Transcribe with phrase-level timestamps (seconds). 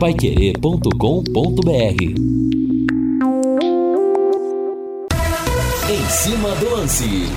[0.00, 0.90] paiquerê.com.br
[5.90, 7.28] Em cima do lance.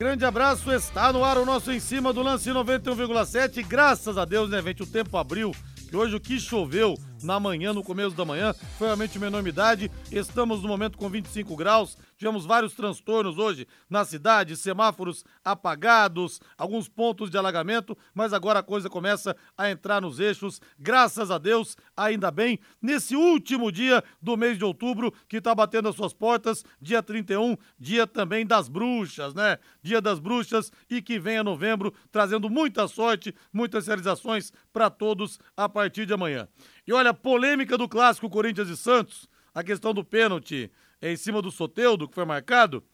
[0.00, 3.62] Grande abraço, está no ar o nosso Em Cima do Lance 91,7.
[3.68, 4.82] Graças a Deus, né, gente?
[4.82, 5.54] O tempo abriu.
[5.92, 9.90] E hoje o que choveu na manhã, no começo da manhã, foi realmente uma enormidade.
[10.10, 11.96] Estamos no momento com 25 graus.
[12.16, 18.62] Tivemos vários transtornos hoje na cidade, semáforos apagados, alguns pontos de alagamento, mas agora a
[18.62, 20.60] coisa começa a entrar nos eixos.
[20.78, 25.88] Graças a Deus, ainda bem, nesse último dia do mês de outubro, que está batendo
[25.88, 29.58] as suas portas, dia 31, dia também das bruxas, né?
[29.82, 35.68] Dia das bruxas e que venha novembro trazendo muita sorte, muitas realizações para todos a
[35.68, 36.48] partir de amanhã.
[36.86, 40.70] E olha, polêmica do clássico Corinthians e Santos, a questão do pênalti
[41.02, 42.84] em cima do Soteudo, que foi marcado.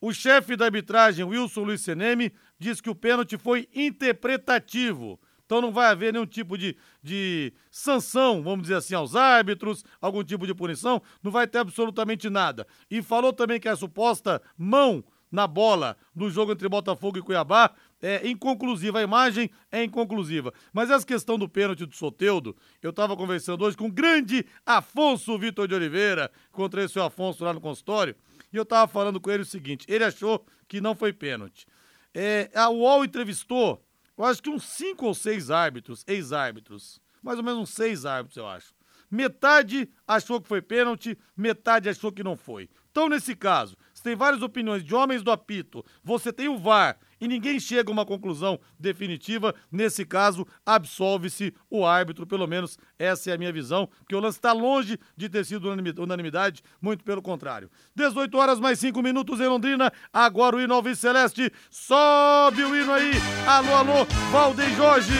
[0.00, 5.18] O chefe da arbitragem, Wilson Luiz Seneme, diz que o pênalti foi interpretativo.
[5.46, 10.22] Então não vai haver nenhum tipo de, de sanção, vamos dizer assim, aos árbitros, algum
[10.24, 12.66] tipo de punição, não vai ter absolutamente nada.
[12.90, 17.74] E falou também que a suposta mão na bola do jogo entre Botafogo e Cuiabá
[18.00, 20.52] é inconclusiva, a imagem é inconclusiva.
[20.72, 25.38] Mas essa questão do pênalti do Soteudo, eu estava conversando hoje com o grande Afonso
[25.38, 28.14] Vitor de Oliveira, encontrei o seu Afonso lá no consultório,
[28.52, 31.66] e eu estava falando com ele o seguinte, ele achou que não foi pênalti.
[32.14, 33.84] É, a UOL entrevistou,
[34.16, 38.36] eu acho que uns cinco ou seis árbitros, ex-árbitros, mais ou menos uns seis árbitros,
[38.36, 38.74] eu acho.
[39.10, 42.68] Metade achou que foi pênalti, metade achou que não foi.
[42.90, 47.26] Então, nesse caso, tem várias opiniões de homens do apito, você tem o VAR e
[47.26, 53.34] ninguém chega a uma conclusão definitiva, nesse caso, absolve-se o árbitro, pelo menos essa é
[53.34, 57.68] a minha visão, porque o lance está longe de ter sido unanimidade, muito pelo contrário.
[57.96, 62.92] 18 horas mais 5 minutos em Londrina, agora o hino Alves Celeste, sobe o hino
[62.92, 63.10] aí,
[63.44, 65.14] alô, alô, Valdeir Jorge!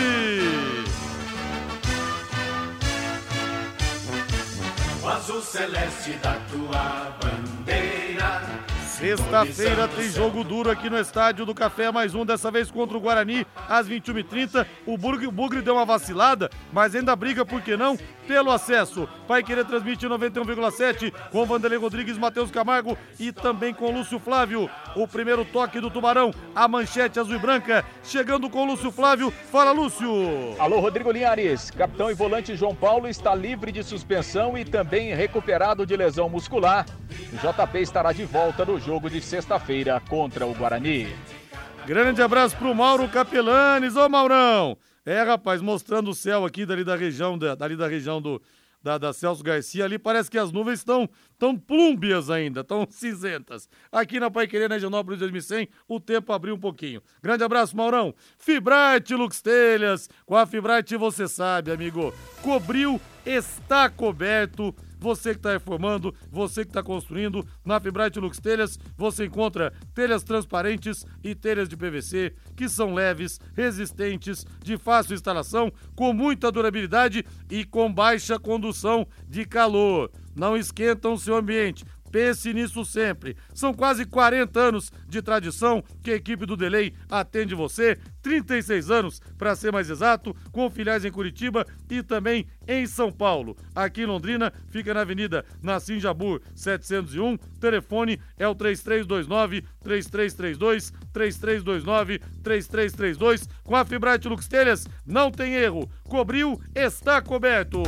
[5.03, 7.56] O azul celeste da tua bandeira.
[8.98, 13.00] Sexta-feira tem jogo duro aqui no Estádio do Café, mais um, dessa vez contra o
[13.00, 14.66] Guarani, às 21h30.
[14.87, 17.98] O Bugre, Bugre deu uma vacilada, mas ainda briga, por que não?
[18.26, 19.06] Pelo acesso.
[19.28, 24.69] Vai querer transmitir 91,7 com Vanderlei Rodrigues, Matheus Camargo e também com Lúcio Flávio.
[24.97, 29.31] O primeiro toque do Tubarão, a manchete azul e branca, chegando com Lúcio Flávio.
[29.53, 30.09] Fala, Lúcio!
[30.59, 31.71] Alô, Rodrigo Linhares.
[31.71, 36.87] Capitão e volante João Paulo está livre de suspensão e também recuperado de lesão muscular.
[37.32, 41.08] O JP estará de volta no jogo de sexta-feira contra o Guarani.
[41.88, 43.97] Grande abraço pro Mauro Capelanes.
[43.97, 44.78] Ô, Maurão!
[45.04, 48.41] É, rapaz, mostrando o céu aqui dali da região, da, dali da região do,
[48.80, 53.69] da, da, Celso Garcia ali, parece que as nuvens estão tão plúmbias ainda, tão cinzentas.
[53.91, 57.03] Aqui na Paiquerê, na Genópolis 2100, o tempo abriu um pouquinho.
[57.20, 58.14] Grande abraço, Maurão.
[58.38, 60.08] Fibrate Lux Telhas.
[60.24, 62.14] Com a Fibrate você sabe, amigo.
[62.41, 68.79] Cobriu, está coberto você que está reformando, você que está construindo, na Fibrate Lux Telhas
[68.97, 75.73] você encontra telhas transparentes e telhas de PVC que são leves, resistentes, de fácil instalação,
[75.95, 80.11] com muita durabilidade e com baixa condução de calor.
[80.34, 81.84] Não esquentam o seu ambiente.
[82.16, 83.37] Pense nisso sempre.
[83.53, 87.99] São quase 40 anos de tradição que a equipe do Delay atende você.
[88.22, 93.54] 36 anos, para ser mais exato, com filiais em Curitiba e também em São Paulo.
[93.75, 97.37] Aqui em Londrina, fica na Avenida Nassim Jabur 701.
[97.60, 103.47] Telefone é o 3329 3332 3329 3332.
[103.62, 105.87] Com a Fibrate Lux Telhas, não tem erro.
[106.04, 107.83] Cobriu, está coberto.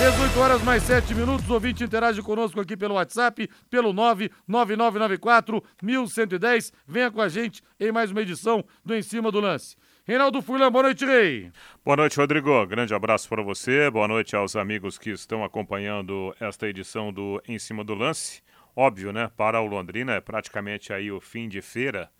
[0.00, 1.46] 18 horas mais 7 minutos.
[1.50, 6.72] O ouvinte interage conosco aqui pelo WhatsApp, pelo 99994 1110.
[6.88, 9.76] Venha com a gente em mais uma edição do Em Cima do Lance.
[10.06, 11.52] Reinaldo Furlan, boa noite, Rei.
[11.84, 12.66] Boa noite, Rodrigo.
[12.66, 13.90] Grande abraço para você.
[13.90, 18.42] Boa noite aos amigos que estão acompanhando esta edição do Em Cima do Lance.
[18.74, 19.30] Óbvio, né?
[19.36, 22.10] Para o Londrina é praticamente aí o fim de feira,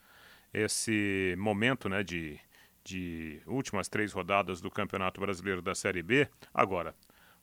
[0.53, 2.39] esse momento, né, de,
[2.85, 6.29] de últimas três rodadas do Campeonato Brasileiro da Série B.
[6.53, 6.95] Agora,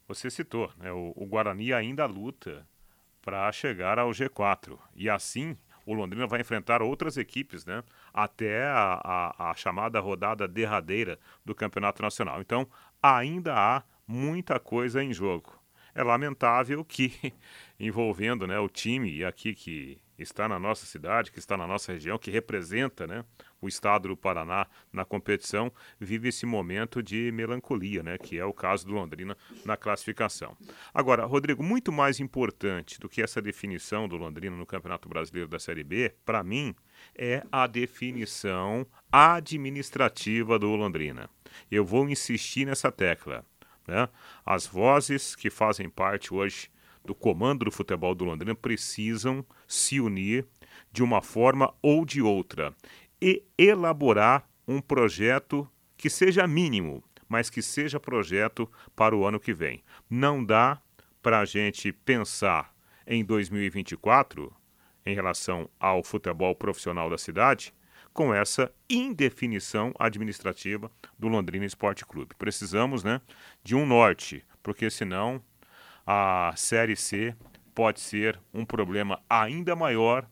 [0.07, 2.67] você citou, né, o, o Guarani ainda luta
[3.21, 4.77] para chegar ao G4.
[4.95, 7.83] E assim, o Londrina vai enfrentar outras equipes, né?
[8.13, 12.41] Até a, a, a, chamada rodada derradeira do Campeonato Nacional.
[12.41, 12.67] Então,
[13.01, 15.57] ainda há muita coisa em jogo.
[15.93, 17.33] É lamentável que,
[17.79, 22.17] envolvendo né, o time aqui que está na nossa cidade, que está na nossa região,
[22.17, 23.23] que representa né,
[23.61, 28.53] o estado do Paraná na competição, vive esse momento de melancolia, né, que é o
[28.53, 30.57] caso do Londrina na classificação.
[30.93, 35.59] Agora, Rodrigo, muito mais importante do que essa definição do Londrina no Campeonato Brasileiro da
[35.59, 36.75] Série B, para mim,
[37.15, 41.29] é a definição administrativa do Londrina.
[41.69, 43.45] Eu vou insistir nessa tecla.
[43.87, 44.09] Né?
[44.45, 46.69] As vozes que fazem parte hoje
[47.07, 50.45] do comando do futebol do Londrina precisam se unir
[50.91, 52.75] de uma forma ou de outra
[53.21, 59.53] e elaborar um projeto que seja mínimo, mas que seja projeto para o ano que
[59.53, 59.81] vem.
[60.09, 60.81] Não dá
[61.23, 62.75] para a gente pensar
[63.07, 64.53] em 2024
[65.05, 67.73] em relação ao futebol profissional da cidade
[68.13, 72.35] com essa indefinição administrativa do Londrina Esporte Clube.
[72.37, 73.21] Precisamos, né,
[73.63, 75.41] de um norte, porque senão
[76.07, 77.35] a Série C
[77.75, 80.25] pode ser um problema ainda maior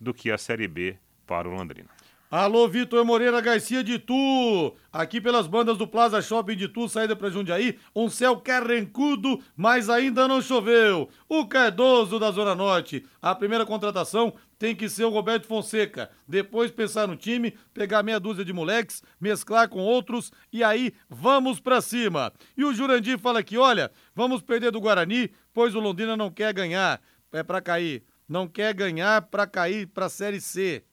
[0.00, 0.96] do que a Série B
[1.26, 1.90] para o Londrina.
[2.32, 7.16] Alô, Vitor Moreira Garcia de Tu, aqui pelas bandas do Plaza Shopping de Tu, saída
[7.16, 11.08] para Jundiaí, um céu carrancudo, mas ainda não choveu.
[11.28, 16.70] O Cardoso da Zona Norte, a primeira contratação tem que ser o Roberto Fonseca, depois
[16.70, 21.80] pensar no time, pegar meia dúzia de moleques, mesclar com outros e aí vamos para
[21.80, 22.32] cima.
[22.56, 26.54] E o Jurandir fala aqui, olha, vamos perder do Guarani, pois o Londrina não quer
[26.54, 27.00] ganhar,
[27.32, 30.84] é para cair, não quer ganhar para cair para Série C.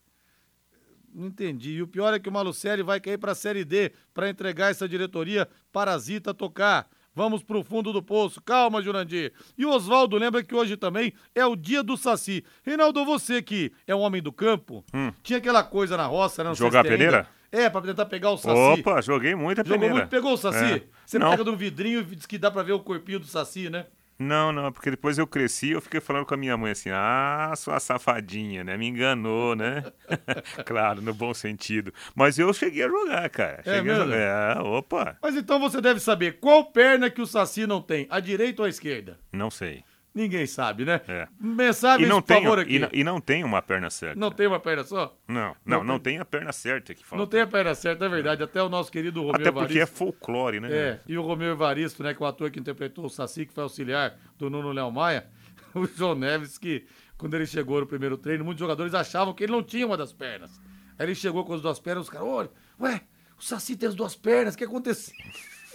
[1.17, 1.71] Não entendi.
[1.71, 4.69] E o pior é que o Malucelli vai cair para a Série D para entregar
[4.69, 6.87] essa diretoria parasita tocar.
[7.15, 8.39] Vamos pro fundo do poço.
[8.39, 9.33] Calma, Jurandir.
[9.57, 12.45] E o Oswaldo lembra que hoje também é o dia do Saci.
[12.61, 15.11] Reinaldo, você que é um homem do campo, hum.
[15.23, 16.49] tinha aquela coisa na roça, né?
[16.49, 17.27] Não Jogar se peneira?
[17.51, 17.65] Ainda.
[17.65, 18.79] É, pra tentar pegar o Saci.
[18.79, 19.85] Opa, joguei muita peneira.
[19.85, 20.73] Jogou muito, pegou o Saci?
[20.75, 20.83] É.
[21.03, 21.31] Você não.
[21.31, 23.87] pega no vidrinho e diz que dá pra ver o corpinho do Saci, né?
[24.19, 27.53] Não, não, porque depois eu cresci eu fiquei falando com a minha mãe assim, ah,
[27.55, 28.75] sua safadinha, né?
[28.75, 29.83] Me enganou, né?
[30.65, 31.93] claro, no bom sentido.
[32.15, 33.61] Mas eu cheguei a jogar, cara.
[33.65, 34.01] É cheguei mesmo?
[34.01, 34.57] a jogar.
[34.57, 35.17] É, opa.
[35.21, 38.65] Mas então você deve saber qual perna que o Saci não tem, a direita ou
[38.65, 39.19] a esquerda?
[39.31, 39.83] Não sei.
[40.13, 40.99] Ninguém sabe, né?
[41.07, 41.27] É.
[41.39, 42.75] Mensagem, e não tem, favor, aqui.
[42.75, 44.19] E não, e não, tem uma perna certa.
[44.19, 45.15] Não tem uma perna só?
[45.27, 46.13] Não, não, não, não tem.
[46.13, 46.21] tem.
[46.21, 47.19] a perna certa que fala.
[47.19, 48.41] Não tem a perna certa, é verdade.
[48.41, 50.71] Até o nosso querido Romeu Até porque Evaristo, é folclore, né?
[50.71, 53.53] É, e o Romeu Evaristo, né, que é o ator que interpretou o Saci, que
[53.53, 55.27] foi auxiliar do Nuno Léo Maia,
[55.75, 56.87] o João Neves, que
[57.17, 60.13] quando ele chegou no primeiro treino, muitos jogadores achavam que ele não tinha uma das
[60.13, 60.59] pernas.
[60.97, 62.49] Aí ele chegou com as duas pernas, os caras, olha,
[62.79, 63.01] ué,
[63.37, 65.13] o Saci tem as duas pernas, o que aconteceu?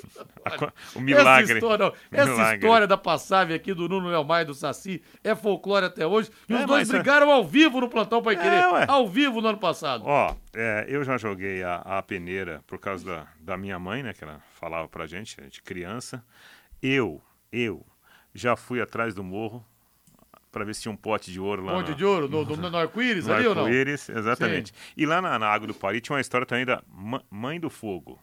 [0.94, 1.44] o milagre.
[1.44, 2.56] Essa história, não, essa milagre.
[2.56, 6.30] história da passagem aqui do Nuno Leal Maia do Saci é folclore até hoje.
[6.48, 7.34] E é, os dois é- brigaram é...
[7.34, 8.52] ao vivo no plantão para querer.
[8.52, 10.04] É, ao vivo no ano passado.
[10.06, 14.12] Ó, é, eu já joguei a, a, peneira por causa da, da minha mãe, né?
[14.12, 16.24] Que ela falava pra gente, de criança.
[16.82, 17.22] Eu,
[17.52, 17.84] eu,
[18.34, 19.64] já fui atrás do morro
[20.52, 21.72] para ver se tinha um pote de ouro lá.
[21.72, 22.28] Pote de ouro?
[22.28, 23.64] No, no, no arco-íris ali ou não?
[23.64, 24.68] arco-íris, exatamente.
[24.68, 24.92] Sim.
[24.96, 26.82] E lá na, na Água do Pari tinha uma história também da
[27.30, 28.20] Mãe do Fogo.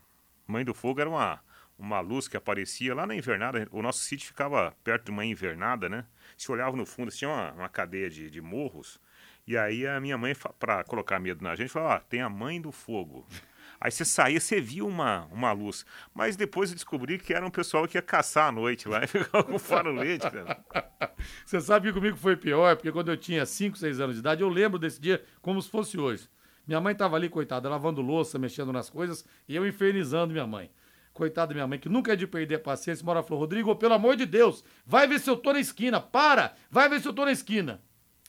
[0.47, 1.41] Mãe do Fogo era uma
[1.79, 3.67] uma luz que aparecia lá na invernada.
[3.71, 6.05] O nosso sítio ficava perto de uma invernada, né?
[6.37, 8.99] Se olhava no fundo, tinha uma, uma cadeia de, de morros.
[9.47, 12.61] E aí a minha mãe, para colocar medo na gente, falou: ah, tem a mãe
[12.61, 13.25] do fogo.
[13.81, 15.85] Aí você saía, você via uma, uma luz.
[16.13, 19.07] Mas depois eu descobri que era um pessoal que ia caçar à noite lá e
[19.07, 20.61] ficava com farolete, cara.
[21.45, 24.41] Você sabe que comigo foi pior, porque quando eu tinha 5, 6 anos de idade,
[24.41, 26.29] eu lembro desse dia como se fosse hoje.
[26.67, 30.69] Minha mãe estava ali, coitada, lavando louça, mexendo nas coisas, e eu infernizando minha mãe.
[31.13, 33.93] Coitada da minha mãe, que nunca é de perder a paciência, mora falou, Rodrigo, pelo
[33.93, 37.13] amor de Deus, vai ver se eu tô na esquina, para, vai ver se eu
[37.13, 37.81] tô na esquina.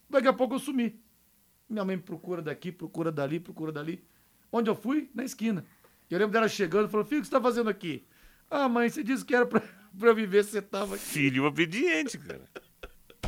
[0.08, 1.00] Daqui a pouco eu sumi.
[1.68, 4.04] Minha mãe me procura daqui, procura dali, procura dali.
[4.50, 5.08] Onde eu fui?
[5.14, 5.64] Na esquina.
[6.10, 8.04] Eu lembro dela chegando e falou, filho, o que você tá fazendo aqui?
[8.50, 9.60] Ah, mãe, você disse que era pra,
[9.96, 11.04] pra eu viver, você tava aqui.
[11.04, 12.42] Filho obediente, cara.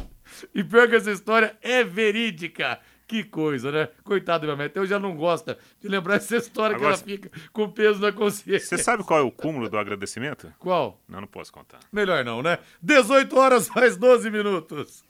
[0.52, 2.80] e pior que essa história é verídica.
[3.12, 3.90] Que coisa, né?
[4.02, 4.66] Coitado da minha mãe.
[4.68, 8.00] Até eu já não gosta de lembrar essa história Agora, que ela fica com peso
[8.00, 8.74] na consciência.
[8.74, 10.50] Você sabe qual é o cúmulo do agradecimento?
[10.58, 10.98] Qual?
[11.06, 11.80] Não, não posso contar.
[11.92, 12.58] Melhor não, né?
[12.80, 15.04] 18 horas mais 12 minutos.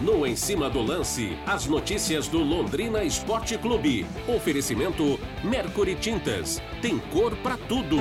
[0.00, 4.04] No Em Cima do Lance, as notícias do Londrina Esporte Clube.
[4.26, 6.60] Oferecimento Mercury Tintas.
[6.82, 7.98] Tem cor para tudo.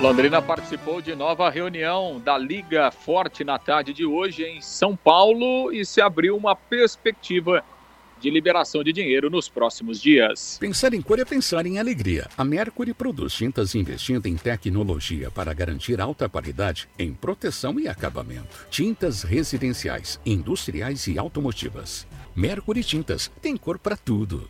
[0.00, 5.72] Londrina participou de nova reunião da Liga Forte na tarde de hoje em São Paulo
[5.72, 7.64] e se abriu uma perspectiva
[8.20, 10.56] de liberação de dinheiro nos próximos dias.
[10.60, 12.28] Pensar em cor é pensar em alegria.
[12.36, 18.66] A Mercury produz tintas investindo em tecnologia para garantir alta qualidade em proteção e acabamento.
[18.70, 22.06] Tintas residenciais, industriais e automotivas.
[22.36, 24.48] Mercury Tintas tem cor para tudo.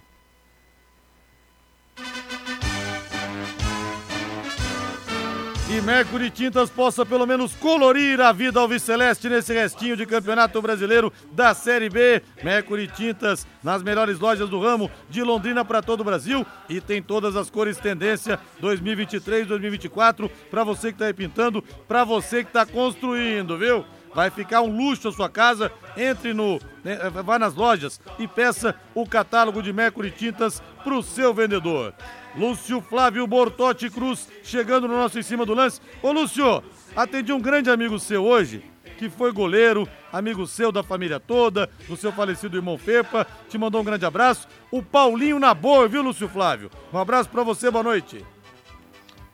[5.70, 11.12] E Mercury Tintas possa pelo menos colorir a vida alviceleste nesse restinho de campeonato brasileiro
[11.30, 12.22] da Série B.
[12.42, 17.02] Mercury Tintas nas melhores lojas do ramo de Londrina para todo o Brasil e tem
[17.02, 22.64] todas as cores tendência 2023, 2024 para você que está repintando, para você que está
[22.64, 23.84] construindo, viu?
[24.14, 25.70] Vai ficar um luxo a sua casa.
[25.96, 26.58] Entre no.
[26.82, 31.92] Né, vá nas lojas e peça o catálogo de Mercury Tintas para o seu vendedor.
[32.38, 35.80] Lúcio Flávio Bortotti Cruz chegando no nosso em cima do lance.
[36.00, 36.62] Ô Lúcio,
[36.95, 38.62] atendi um grande amigo seu hoje,
[38.97, 43.80] que foi goleiro, amigo seu da família toda, do seu falecido irmão Pepa, te mandou
[43.80, 44.47] um grande abraço.
[44.71, 46.71] O Paulinho na boa, viu, Lúcio Flávio?
[46.92, 48.25] Um abraço para você, boa noite.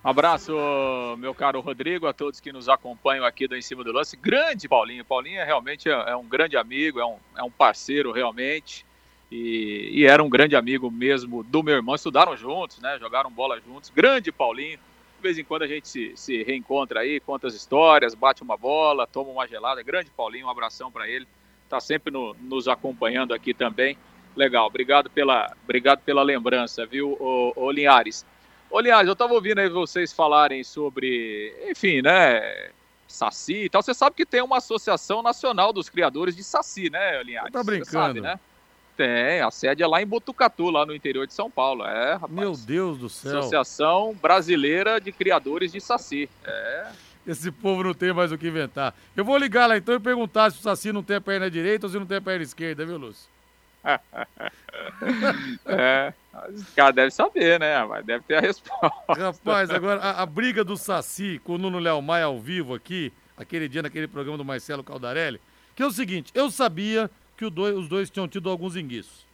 [0.02, 0.54] Abraço,
[1.18, 4.16] meu caro Rodrigo, a todos que nos acompanham aqui do Em Cima do Lance.
[4.16, 5.04] Grande Paulinho.
[5.04, 8.84] Paulinho é realmente é um grande amigo, é um, é um parceiro realmente.
[9.34, 11.96] E, e, era um grande amigo mesmo do meu irmão.
[11.96, 12.96] Estudaram juntos, né?
[13.00, 13.90] Jogaram bola juntos.
[13.90, 14.78] Grande Paulinho.
[14.78, 18.56] De vez em quando a gente se, se reencontra aí, conta as histórias, bate uma
[18.56, 19.82] bola, toma uma gelada.
[19.82, 21.26] Grande Paulinho, um abração para ele.
[21.68, 23.98] Tá sempre no, nos acompanhando aqui também.
[24.36, 28.24] Legal, obrigado pela, obrigado pela lembrança, viu, ô, ô Linhares?
[28.70, 32.70] Ô, Linhares, eu estava ouvindo aí vocês falarem sobre, enfim, né,
[33.08, 33.82] Saci e tal.
[33.82, 37.52] Você sabe que tem uma associação nacional dos criadores de Saci, né, Linhares?
[37.52, 37.90] Tá brincando.
[37.90, 38.38] Sabe, né?
[38.96, 41.84] Tem, a sede é lá em Botucatu, lá no interior de São Paulo.
[41.84, 42.32] É, rapaz.
[42.32, 43.40] Meu Deus do céu.
[43.40, 46.28] Associação Brasileira de Criadores de Saci.
[46.44, 46.86] É.
[47.26, 48.94] Esse povo não tem mais o que inventar.
[49.16, 51.86] Eu vou ligar lá então e perguntar se o Saci não tem a perna direita
[51.86, 53.28] ou se não tem a perna esquerda, viu, Lúcio?
[55.66, 56.12] é,
[56.52, 57.84] os caras devem saber, né?
[57.84, 58.92] Mas deve ter a resposta.
[59.08, 63.12] Rapaz, agora a, a briga do Saci com o Nuno Léo Maia ao vivo aqui,
[63.36, 65.40] aquele dia naquele programa do Marcelo Caldarelli,
[65.74, 69.26] que é o seguinte, eu sabia que dois, os dois tinham tido alguns enguiços.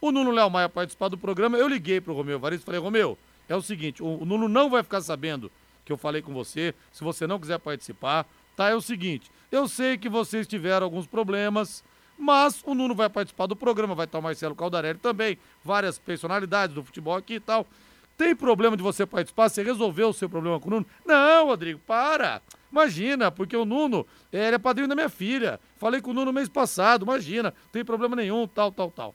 [0.00, 3.18] O Nuno Léo Maia participar do programa, eu liguei pro Romeu Varisto e falei, Romeu,
[3.48, 5.50] é o seguinte, o, o Nuno não vai ficar sabendo
[5.84, 8.68] que eu falei com você, se você não quiser participar, tá?
[8.68, 11.82] É o seguinte, eu sei que vocês tiveram alguns problemas,
[12.18, 16.74] mas o Nuno vai participar do programa, vai estar o Marcelo Caldarelli também, várias personalidades
[16.74, 17.66] do futebol aqui e tal.
[18.16, 19.48] Tem problema de você participar?
[19.48, 20.86] Você resolveu o seu problema com o Nuno?
[21.04, 22.40] Não, Rodrigo, para!
[22.76, 25.58] Imagina, porque o Nuno, ele é padrinho da minha filha.
[25.78, 29.14] Falei com o Nuno mês passado, imagina, não tem problema nenhum, tal, tal, tal.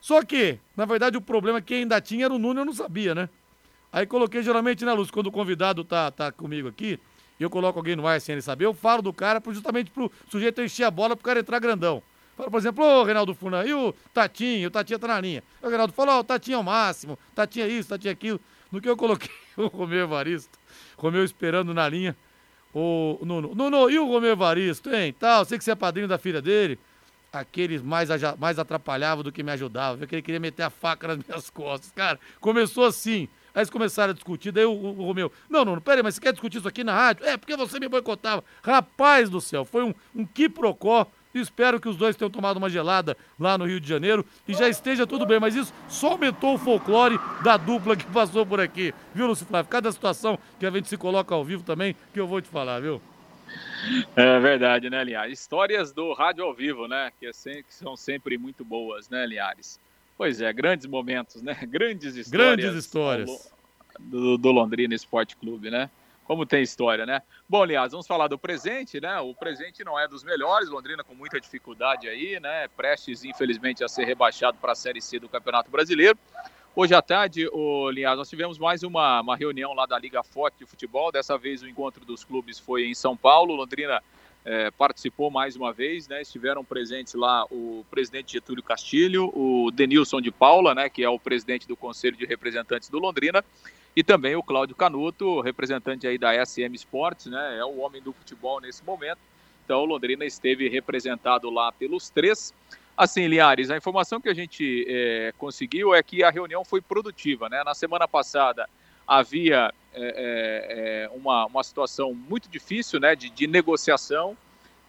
[0.00, 3.12] Só que, na verdade, o problema que ainda tinha era o Nuno, eu não sabia,
[3.12, 3.28] né?
[3.92, 6.98] Aí coloquei geralmente na luz, quando o convidado tá, tá comigo aqui,
[7.40, 10.62] eu coloco alguém no ar sem ele saber, eu falo do cara justamente pro sujeito
[10.62, 12.00] encher a bola pro cara entrar grandão.
[12.36, 15.42] Fala, por exemplo, ô Reinaldo Furlan, e o Tatinho, o Tatinha tá na linha.
[15.60, 18.40] O Reinaldo falou, ó, o Tatinho é o máximo, Tatinha isso, Tatinha aquilo.
[18.70, 19.28] No que eu coloquei
[19.58, 20.56] o Romeu Evaristo,
[20.96, 22.16] Romeu esperando na linha,
[22.74, 26.18] o Nuno, Nuno, e o Romeu Evaristo, hein, tal, sei que você é padrinho da
[26.18, 26.78] filha dele.
[27.32, 31.08] Aqueles mais, mais atrapalhava do que me ajudava, viu que ele queria meter a faca
[31.08, 31.90] nas minhas costas.
[31.92, 35.78] Cara, começou assim, Aí eles começaram a discutir, daí o, o, o Romeu, não, não,
[35.80, 37.26] peraí, mas você quer discutir isso aqui na rádio?
[37.26, 38.42] É, porque você me boicotava.
[38.62, 41.06] Rapaz do céu, foi um, um quiprocó
[41.40, 44.68] Espero que os dois tenham tomado uma gelada lá no Rio de Janeiro e já
[44.68, 48.94] esteja tudo bem, mas isso só aumentou o folclore da dupla que passou por aqui.
[49.14, 49.70] Viu, Lúcio Flávio?
[49.70, 52.80] Cada situação que a gente se coloca ao vivo também, que eu vou te falar,
[52.80, 53.00] viu?
[54.16, 55.38] É verdade, né, Linhares?
[55.38, 57.12] Histórias do rádio ao vivo, né?
[57.18, 59.78] Que, é sempre, que são sempre muito boas, né, Linhares?
[60.16, 61.54] Pois é, grandes momentos, né?
[61.66, 62.30] Grandes histórias.
[62.30, 63.52] Grandes histórias.
[63.98, 65.90] Do, do Londrina Esporte Clube, né?
[66.24, 67.22] Como tem história, né?
[67.48, 69.18] Bom, aliás, vamos falar do presente, né?
[69.20, 72.68] O presente não é dos melhores, Londrina com muita dificuldade aí, né?
[72.68, 76.18] Prestes, infelizmente, a ser rebaixado para a Série C do Campeonato Brasileiro.
[76.74, 80.58] Hoje à tarde, o Linhares, nós tivemos mais uma, uma reunião lá da Liga Forte
[80.58, 81.12] de Futebol.
[81.12, 83.54] Dessa vez o encontro dos clubes foi em São Paulo.
[83.54, 84.02] Londrina
[84.44, 86.22] é, participou mais uma vez, né?
[86.22, 90.88] Estiveram presentes lá o presidente Getúlio Castilho, o Denilson de Paula, né?
[90.88, 93.44] Que é o presidente do Conselho de Representantes do Londrina,
[93.94, 97.58] e também o Cláudio Canuto, representante aí da SM Sports, né?
[97.58, 99.18] É o homem do futebol nesse momento.
[99.64, 102.52] Então, o Londrina esteve representado lá pelos três.
[102.96, 107.48] Assim, Liares, a informação que a gente é, conseguiu é que a reunião foi produtiva,
[107.48, 107.62] né?
[107.64, 108.68] Na semana passada
[109.06, 113.14] havia é, é uma, uma situação muito difícil, né?
[113.14, 114.36] De, de negociação.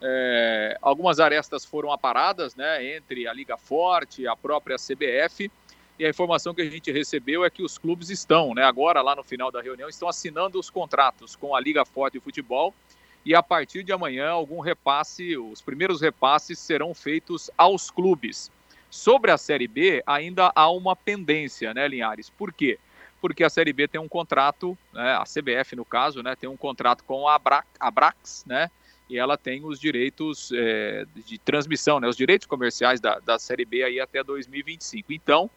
[0.01, 2.95] É, algumas arestas foram aparadas, né?
[2.95, 5.49] Entre a Liga Forte, a própria CBF
[5.97, 9.15] e a informação que a gente recebeu é que os clubes estão, né, agora lá
[9.15, 12.73] no final da reunião, estão assinando os contratos com a Liga Forte de Futebol
[13.25, 18.51] e a partir de amanhã algum repasse, os primeiros repasses serão feitos aos clubes.
[18.89, 22.29] Sobre a Série B, ainda há uma pendência, né, Linhares?
[22.29, 22.77] Por quê?
[22.77, 22.92] Porque
[23.43, 27.03] a Série B tem um contrato, né, a CBF no caso, né, tem um contrato
[27.03, 27.39] com a
[27.79, 28.69] Abrax, né,
[29.09, 33.65] e ela tem os direitos é, de transmissão, né, os direitos comerciais da, da Série
[33.65, 35.13] B aí até 2025.
[35.13, 35.49] Então,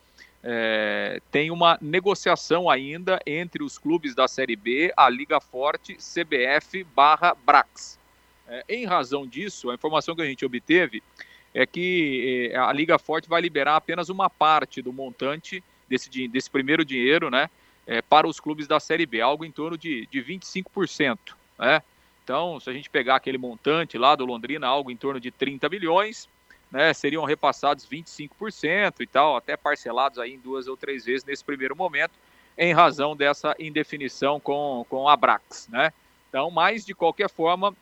[0.42, 6.84] é, tem uma negociação ainda entre os clubes da Série B, a Liga Forte, CBF
[6.94, 7.98] barra Brax.
[8.46, 11.02] É, em razão disso, a informação que a gente obteve
[11.52, 16.50] é que é, a Liga Forte vai liberar apenas uma parte do montante desse, desse
[16.50, 17.50] primeiro dinheiro né,
[17.86, 21.18] é, para os clubes da Série B, algo em torno de, de 25%.
[21.58, 21.82] Né?
[22.24, 25.68] Então, se a gente pegar aquele montante lá do Londrina, algo em torno de 30
[25.68, 26.28] bilhões,
[26.70, 31.44] né, seriam repassados 25% e tal, até parcelados aí em duas ou três vezes nesse
[31.44, 32.12] primeiro momento.
[32.58, 35.92] em razão dessa indefinição com, com a Brax, né?
[36.28, 37.76] Então, mas de qualquer forma,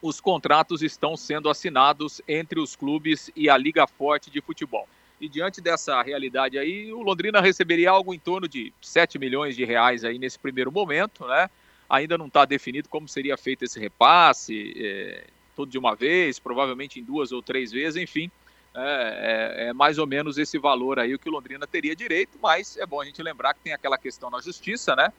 [0.00, 4.88] os contratos estão sendo assinados entre os clubes e a Liga Forte de Futebol.
[5.20, 9.64] E diante dessa realidade aí, o Londrina receberia algo em torno de 7 milhões de
[9.64, 11.50] reais aí nesse primeiro momento, né?
[11.88, 15.24] Ainda não está definido como seria feito esse repasse, é,
[15.56, 18.30] tudo de uma vez, provavelmente em duas ou três vezes, enfim.
[18.74, 22.38] É, é, é, mais ou menos esse valor aí o que o Londrina teria direito,
[22.40, 25.12] mas é bom a gente lembrar que tem aquela questão na justiça, né?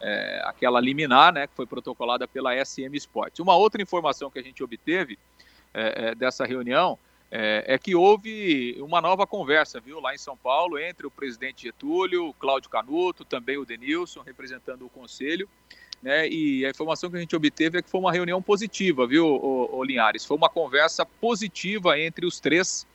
[0.00, 3.38] É, aquela liminar, né, que foi protocolada pela SM Sport.
[3.38, 5.18] Uma outra informação que a gente obteve
[5.74, 6.98] é, é, dessa reunião
[7.34, 11.62] é, é, que houve uma nova conversa, viu, lá em São Paulo, entre o presidente
[11.62, 15.48] Getúlio, Cláudio Canuto, também o Denilson, representando o conselho,
[16.02, 19.26] né, e a informação que a gente obteve é que foi uma reunião positiva, viu,
[19.26, 20.26] o, o Linhares?
[20.26, 22.86] Foi uma conversa positiva entre os três,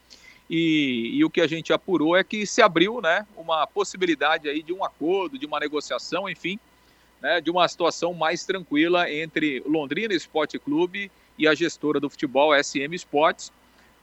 [0.47, 4.61] e, e, o que a gente apurou é que se abriu, né, uma possibilidade aí
[4.61, 6.59] de um acordo, de uma negociação, enfim,
[7.19, 12.53] né, de uma situação mais tranquila entre Londrina Esporte Clube e a gestora do futebol
[12.53, 13.51] SM Sports,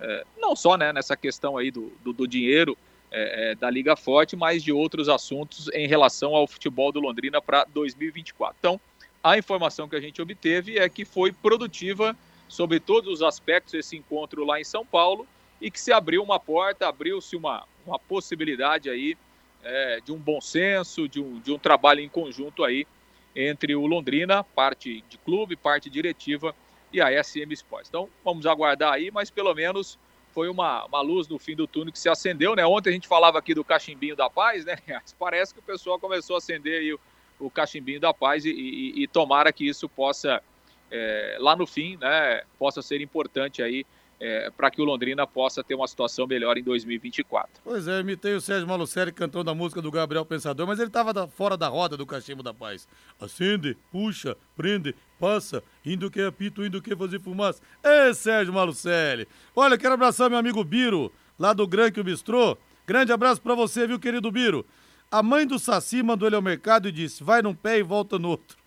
[0.01, 2.77] é, não só né, nessa questão aí do, do, do dinheiro
[3.11, 7.41] é, é, da Liga Forte, mas de outros assuntos em relação ao futebol do Londrina
[7.41, 8.57] para 2024.
[8.59, 8.81] Então,
[9.23, 12.17] a informação que a gente obteve é que foi produtiva
[12.49, 15.27] sobre todos os aspectos esse encontro lá em São Paulo
[15.61, 19.17] e que se abriu uma porta, abriu-se uma, uma possibilidade aí
[19.63, 22.87] é, de um bom senso, de um, de um trabalho em conjunto aí
[23.35, 26.55] entre o Londrina, parte de clube, parte diretiva
[26.95, 27.89] e a SM Sports.
[27.89, 29.99] Então, vamos aguardar aí, mas pelo menos
[30.33, 32.65] foi uma, uma luz no fim do túnel que se acendeu, né?
[32.65, 34.79] Ontem a gente falava aqui do cachimbinho da paz, né?
[35.19, 37.01] Parece que o pessoal começou a acender aí o,
[37.41, 40.41] o cachimbinho da paz e, e, e tomara que isso possa,
[40.89, 43.85] é, lá no fim, né, possa ser importante aí
[44.21, 47.63] é, para que o Londrina possa ter uma situação melhor em 2024.
[47.63, 51.27] Pois é, imitei o Sérgio Malucelli cantando a música do Gabriel Pensador, mas ele estava
[51.29, 52.89] fora da roda do Cachimbo da Paz.
[53.21, 57.63] Acende, puxa, prende, passa, indo que apito, indo que fazer fumaça.
[57.83, 59.29] Ê, Sérgio Malucelli!
[59.55, 62.57] Olha, quero abraçar meu amigo Biro, lá do Granque Bistrô.
[62.87, 64.65] Grande abraço para você, viu, querido Biro?
[65.11, 68.19] A mãe do Saci mandou ele ao mercado e disse: vai num pé e volta
[68.19, 68.64] no outro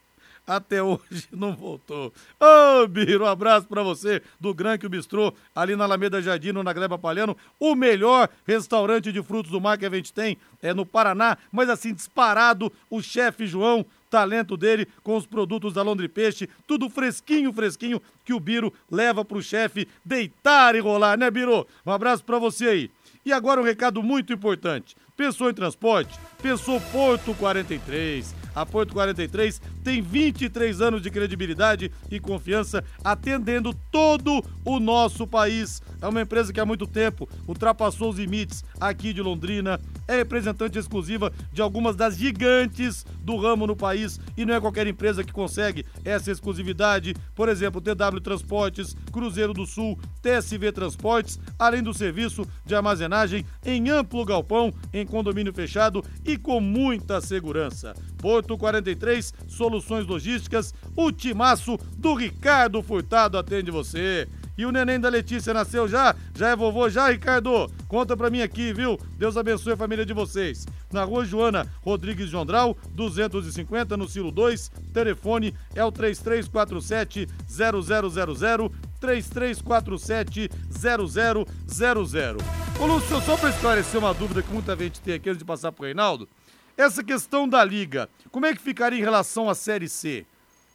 [0.47, 2.13] até hoje não voltou.
[2.39, 6.71] Ô, oh, Biro, um abraço para você do Granque Bistrô, ali na Alameda Jardino, na
[6.71, 7.35] Gleba Palhano.
[7.59, 11.69] O melhor restaurante de frutos do mar que a gente tem é no Paraná, mas
[11.69, 17.51] assim, disparado, o chefe João, talento dele com os produtos da Londre Peixe, tudo fresquinho,
[17.51, 21.67] fresquinho, que o Biro leva pro chefe deitar e rolar, né, Biro?
[21.85, 22.91] Um abraço para você aí.
[23.25, 24.95] E agora um recado muito importante.
[25.17, 26.17] Pensou em transporte?
[26.41, 28.46] Pensou Porto 43.
[28.57, 35.79] A Porto 43 tem 23 anos de credibilidade e confiança atendendo todo o nosso país.
[36.01, 40.79] É uma empresa que há muito tempo ultrapassou os limites aqui de Londrina, é representante
[40.79, 45.33] exclusiva de algumas das gigantes do ramo no país e não é qualquer empresa que
[45.33, 47.15] consegue essa exclusividade.
[47.35, 53.89] Por exemplo, TW Transportes, Cruzeiro do Sul, TSV Transportes, além do serviço de armazenagem em
[53.89, 57.93] amplo galpão, em condomínio fechado e com muita segurança.
[58.17, 64.27] Porto 43, soluções logísticas, o timaço do Ricardo Furtado atende você.
[64.57, 66.15] E o neném da Letícia nasceu já?
[66.33, 67.71] Já é vovô já, Ricardo?
[67.87, 68.97] Conta pra mim aqui, viu?
[69.17, 70.65] Deus abençoe a família de vocês.
[70.91, 74.71] Na rua Joana Rodrigues Jondral, 250, no Silo 2.
[74.91, 82.37] Telefone é o 3347 0000 3347 0000.
[82.79, 85.71] Ô Lúcio, só para esclarecer uma dúvida que muita gente tem aqui antes de passar
[85.71, 86.27] pro Reinaldo,
[86.75, 90.25] essa questão da liga, como é que ficaria em relação à Série C?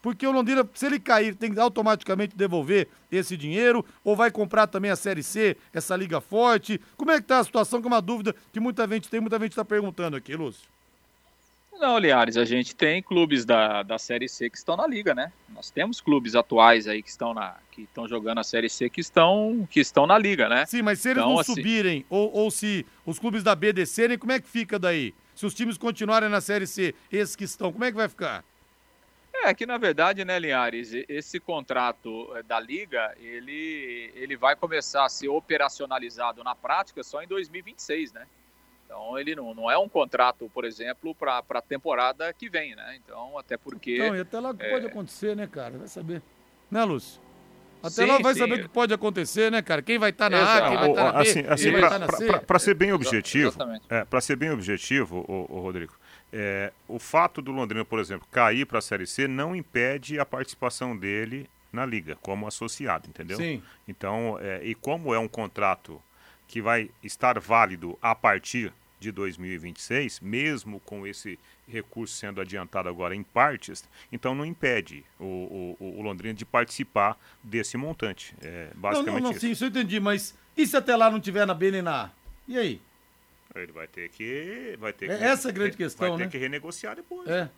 [0.02, 4.66] Porque o Londrina, se ele cair, tem que automaticamente devolver esse dinheiro, ou vai comprar
[4.66, 6.80] também a Série C, essa liga forte?
[6.96, 7.80] Como é que tá a situação?
[7.80, 10.68] Que é uma dúvida que muita gente tem, muita gente está perguntando aqui, Lúcio.
[11.78, 15.32] Não, Liares, a gente tem clubes da, da Série C que estão na liga, né?
[15.48, 19.00] Nós temos clubes atuais aí que estão na que estão jogando a Série C que
[19.00, 20.64] estão que estão na liga, né?
[20.66, 21.54] Sim, mas se eles então, não assim...
[21.54, 25.12] subirem ou, ou se os clubes da B descerem, como é que fica daí?
[25.34, 28.44] Se os times continuarem na Série C, esses que estão, como é que vai ficar?
[29.44, 35.04] É que na verdade, né, Linhares, esse contrato eh, da liga, ele, ele vai começar
[35.04, 38.26] a ser operacionalizado na prática só em 2026, né?
[38.84, 43.00] Então ele não, não é um contrato, por exemplo, para a temporada que vem, né?
[43.02, 43.96] Então, até porque.
[43.96, 44.70] Então, e até lá que é...
[44.70, 45.78] pode acontecer, né, cara?
[45.78, 46.22] Vai saber.
[46.70, 47.20] Né, Lúcio?
[47.82, 48.40] Até sim, lá vai sim.
[48.40, 49.82] saber o que pode acontecer, né, cara?
[49.82, 50.64] Quem vai estar tá na Exato.
[50.64, 52.46] A, quem vai estar tá na B, assim, assim, pra, vai estar tá na C.
[52.46, 55.94] Para ser bem objetivo, é, para ser bem objetivo, o, o Rodrigo,
[56.32, 60.24] é, o fato do Londrina, por exemplo, cair para a Série C não impede a
[60.24, 63.36] participação dele na liga como associado, entendeu?
[63.36, 63.62] Sim.
[63.86, 66.00] Então, é, e como é um contrato
[66.46, 73.14] que vai estar válido a partir de 2026, mesmo com esse recurso sendo adiantado agora
[73.14, 78.34] em partes, então não impede o, o, o Londrina de participar desse montante.
[78.40, 79.40] É basicamente não, não, não, isso.
[79.40, 82.04] Sim, isso eu entendi, mas e se até lá não tiver na B nem na
[82.04, 82.10] A?
[82.46, 82.80] E aí?
[83.54, 84.76] Ele vai ter que.
[84.78, 86.30] Vai ter É que, essa a grande vai questão, ter né?
[86.30, 87.28] que renegociar depois.
[87.28, 87.48] É.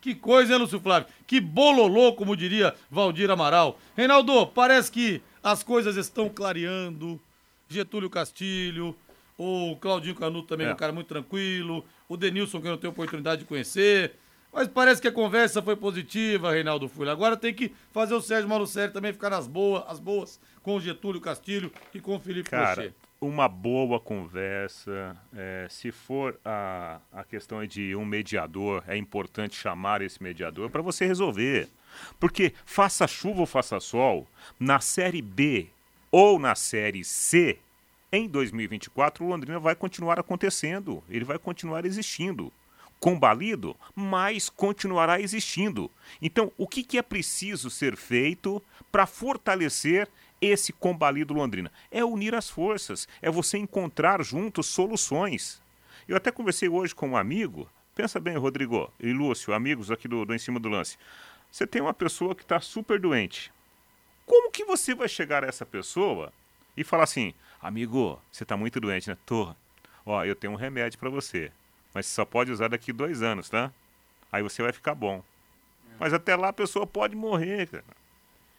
[0.00, 1.08] Que coisa, hein, Lúcio Flávio?
[1.26, 3.78] Que bololô, como diria Valdir Amaral.
[3.96, 7.20] Reinaldo, parece que as coisas estão clareando.
[7.68, 8.94] Getúlio Castilho,
[9.38, 10.72] o Claudinho Canuto também é É.
[10.72, 14.14] um cara muito tranquilo, o Denilson que eu não tenho oportunidade de conhecer.
[14.52, 17.08] Mas parece que a conversa foi positiva, Reinaldo Fulho.
[17.10, 20.80] Agora tem que fazer o Sérgio Malucelli também ficar nas boas, as boas com o
[20.80, 22.94] Getúlio Castilho e com o Felipe Cara.
[23.22, 25.16] Uma boa conversa.
[25.34, 30.82] é, se for a, a questão de um mediador, é importante chamar esse mediador para
[30.82, 31.68] você resolver.
[32.18, 34.26] Porque faça chuva ou faça sol,
[34.58, 35.68] na Série B
[36.10, 37.58] ou na Série C,
[38.10, 42.52] em 2024 o Londrina vai continuar acontecendo, ele vai continuar existindo.
[42.98, 45.90] Combalido, mas continuará existindo.
[46.20, 50.08] Então, o que, que é preciso ser feito para fortalecer
[50.42, 51.70] esse combalido Londrina?
[51.90, 55.62] É unir as forças, é você encontrar juntos soluções.
[56.08, 57.68] Eu até conversei hoje com um amigo.
[57.94, 60.98] Pensa bem, Rodrigo e Lúcio, amigos aqui do, do Em Cima do Lance.
[61.50, 63.52] Você tem uma pessoa que está super doente.
[64.26, 66.32] Como que você vai chegar a essa pessoa
[66.76, 69.16] e falar assim, amigo, você está muito doente, né?
[69.26, 69.54] Tô.
[70.04, 71.52] Ó, eu tenho um remédio para você,
[71.94, 73.72] mas você só pode usar daqui dois anos, tá?
[74.32, 75.22] Aí você vai ficar bom.
[76.00, 77.84] Mas até lá a pessoa pode morrer, cara.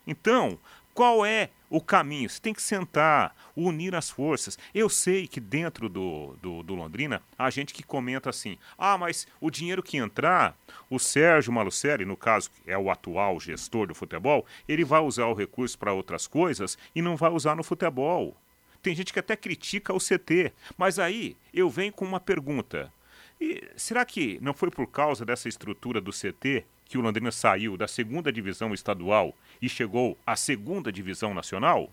[0.06, 0.60] Então,
[0.94, 2.30] qual é o caminho?
[2.30, 4.58] Você tem que sentar, unir as forças.
[4.74, 9.28] Eu sei que dentro do, do, do Londrina, há gente que comenta assim: ah, mas
[9.42, 10.56] o dinheiro que entrar,
[10.90, 15.34] o Sérgio Malucelli, no caso, é o atual gestor do futebol, ele vai usar o
[15.34, 18.38] recurso para outras coisas e não vai usar no futebol.
[18.82, 22.92] Tem gente que até critica o CT, mas aí eu venho com uma pergunta.
[23.40, 27.78] E será que não foi por causa dessa estrutura do CT que o Londrina saiu
[27.78, 31.90] da segunda divisão estadual e chegou à segunda divisão nacional?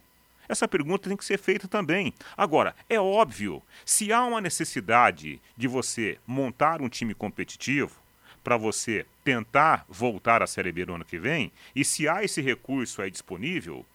[0.49, 2.13] Essa pergunta tem que ser feita também.
[2.37, 8.01] Agora, é óbvio, se há uma necessidade de você montar um time competitivo
[8.43, 12.41] para você tentar voltar à Série B no ano que vem, e se há esse
[12.41, 13.87] recurso aí disponível,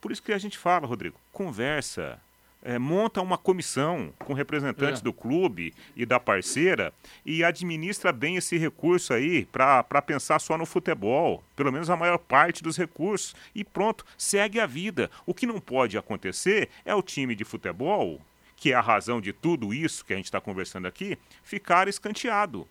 [0.00, 2.20] por isso que a gente fala, Rodrigo, conversa,
[2.64, 5.04] é, monta uma comissão com representantes É.
[5.04, 6.92] do clube e da parceira
[7.24, 12.16] e administra bem esse recurso aí para pensar só no futebol, pelo menos a maior
[12.18, 15.10] parte dos recursos, e pronto, segue a vida.
[15.26, 18.18] O que não pode acontecer é o time de futebol,
[18.56, 22.66] que é a razão de tudo isso que a gente está conversando aqui, ficar escanteado.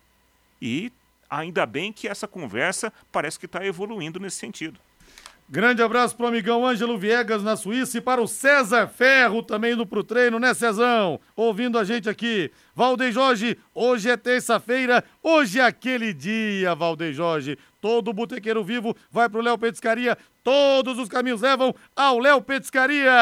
[0.60, 0.92] E
[1.30, 4.80] ainda bem que essa conversa parece que está evoluindo nesse sentido.
[5.50, 9.86] Grande abraço pro amigão Ângelo Viegas na Suíça e para o César Ferro também indo
[9.86, 11.20] pro treino, né, Cezão?
[11.36, 12.50] Ouvindo a gente aqui.
[12.76, 17.58] Valdeir Jorge, hoje é terça-feira, hoje é aquele dia, Valdeir Jorge.
[17.80, 23.14] Todo botequeiro vivo vai pro Léo Petiscaria, todos os caminhos levam ao Léo Petiscaria.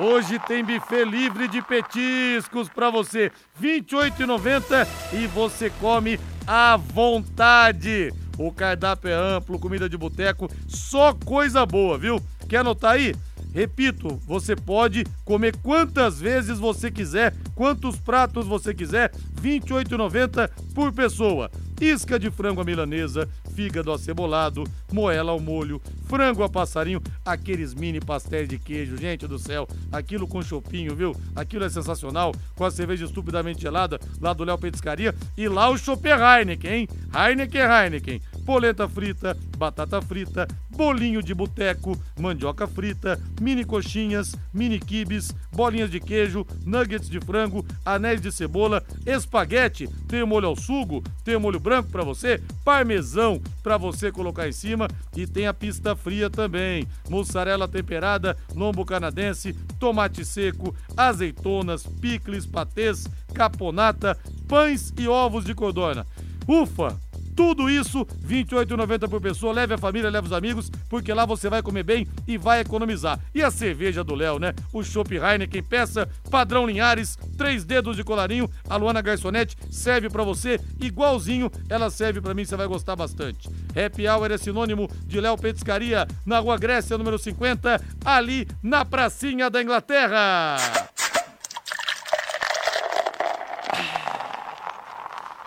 [0.00, 8.10] Hoje tem buffet livre de petiscos pra você, R$ 28,90 e você come à vontade.
[8.38, 12.20] O cardápio é amplo, comida de boteco, só coisa boa, viu?
[12.48, 13.14] Quer anotar aí?
[13.54, 20.92] Repito, você pode comer quantas vezes você quiser, quantos pratos você quiser, R$ 28,90 por
[20.92, 21.50] pessoa.
[21.80, 28.00] Isca de frango à milanesa, fígado acebolado, moela ao molho, frango a passarinho, aqueles mini
[28.00, 31.14] pastéis de queijo, gente do céu, aquilo com chopinho, viu?
[31.34, 35.78] Aquilo é sensacional, com a cerveja estupidamente gelada lá do Léo Petiscaria e lá o
[35.78, 36.88] chopp Heineken, hein?
[37.14, 45.34] Heineken Heineken, polenta frita, batata frita, bolinho de boteco, mandioca frita, mini coxinhas, mini quibes,
[45.52, 51.38] bolinhas de queijo, nuggets de frango, anéis de cebola, espaguete, tem molho ao sugo, tem
[51.38, 56.28] molho branco pra você, parmesão pra você colocar em cima e tem a pista fria
[56.28, 65.54] também, mussarela temperada, lombo canadense, tomate seco, azeitonas, picles, patês, caponata, pães e ovos de
[65.54, 66.06] codorna.
[66.46, 66.98] Ufa!
[67.34, 69.52] Tudo isso, R$ 28,90 por pessoa.
[69.52, 73.18] Leve a família, leve os amigos, porque lá você vai comer bem e vai economizar.
[73.34, 74.52] E a cerveja do Léo, né?
[74.72, 78.50] O Chopp Heineken, peça padrão Linhares, três dedos de colarinho.
[78.68, 81.50] A Luana Garçonete serve pra você igualzinho.
[81.68, 83.48] Ela serve pra mim, você vai gostar bastante.
[83.74, 89.48] Happy Hour é sinônimo de Léo Petiscaria, na Rua Grécia, número 50, ali na pracinha
[89.48, 90.56] da Inglaterra.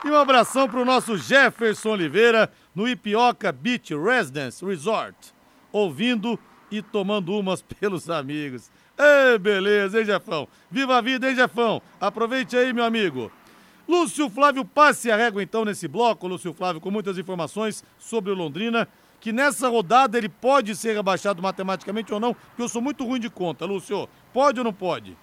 [0.05, 5.33] E um abração pro nosso Jefferson Oliveira no Ipioca Beach Residence Resort,
[5.71, 6.39] ouvindo
[6.69, 8.69] e tomando umas pelos amigos.
[8.95, 10.47] Ê, beleza, hein, Jefão?
[10.69, 11.81] Viva a vida, hein, Jefão?
[11.99, 13.31] Aproveite aí, meu amigo.
[13.89, 18.35] Lúcio Flávio, passe a régua então nesse bloco, Lúcio Flávio, com muitas informações sobre o
[18.35, 18.87] Londrina,
[19.19, 23.19] que nessa rodada ele pode ser rebaixado matematicamente ou não, porque eu sou muito ruim
[23.19, 24.07] de conta, Lúcio.
[24.31, 25.17] Pode ou não pode?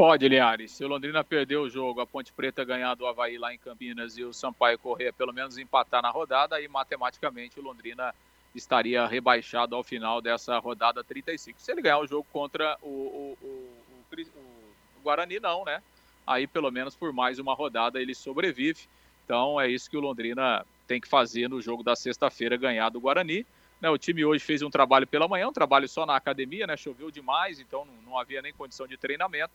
[0.00, 0.72] Pode, Linhares.
[0.72, 4.16] Se o Londrina perder o jogo, a Ponte Preta ganhar do Havaí lá em Campinas
[4.16, 8.14] e o Sampaio correr pelo menos empatar na rodada, aí matematicamente o Londrina
[8.54, 11.60] estaria rebaixado ao final dessa rodada 35.
[11.60, 15.82] Se ele ganhar o jogo contra o, o, o, o Guarani, não, né?
[16.26, 18.88] Aí pelo menos por mais uma rodada ele sobrevive.
[19.26, 23.02] Então é isso que o Londrina tem que fazer no jogo da sexta-feira, ganhar do
[23.02, 23.44] Guarani.
[23.78, 26.74] Né, o time hoje fez um trabalho pela manhã, um trabalho só na academia, né?
[26.74, 29.52] Choveu demais, então não havia nem condição de treinamento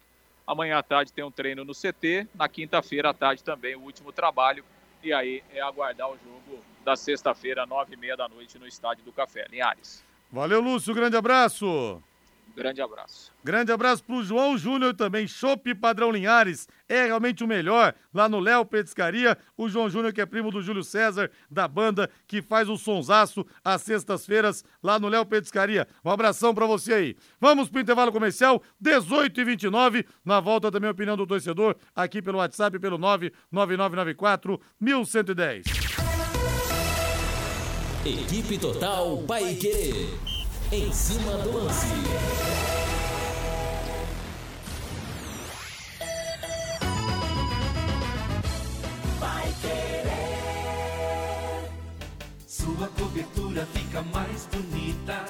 [0.47, 2.27] Amanhã à tarde tem um treino no CT.
[2.36, 4.63] Na quinta-feira à tarde também o último trabalho.
[5.03, 9.03] E aí é aguardar o jogo da sexta-feira, nove e meia da noite, no Estádio
[9.03, 9.45] do Café.
[9.49, 10.03] Linhares.
[10.31, 10.93] Valeu, Lúcio.
[10.93, 12.01] Grande abraço.
[12.55, 13.33] Grande abraço.
[13.43, 15.27] Grande abraço pro João Júnior também.
[15.27, 19.37] Chopp Padrão Linhares é realmente o melhor lá no Léo Petiscaria.
[19.57, 23.45] O João Júnior, que é primo do Júlio César, da banda, que faz o sonsaço
[23.63, 25.85] às sextas-feiras lá no Léo Petiscaria.
[26.03, 27.17] Um abração para você aí.
[27.41, 32.21] Vamos pro intervalo comercial, 18 e 29 Na volta também a opinião do torcedor aqui
[32.21, 35.65] pelo WhatsApp, pelo 99994 1110.
[38.05, 40.35] Equipe Total Paique.
[40.77, 41.85] Em cima do lance.
[49.17, 50.11] Vai querer.
[52.45, 55.25] Sua cobertura fica mais bonita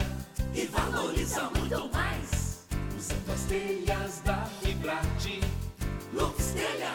[0.51, 2.65] e valoriza muito mais.
[2.97, 5.41] Usando as telhas da Fibrate.
[6.11, 6.94] Lux Telhas.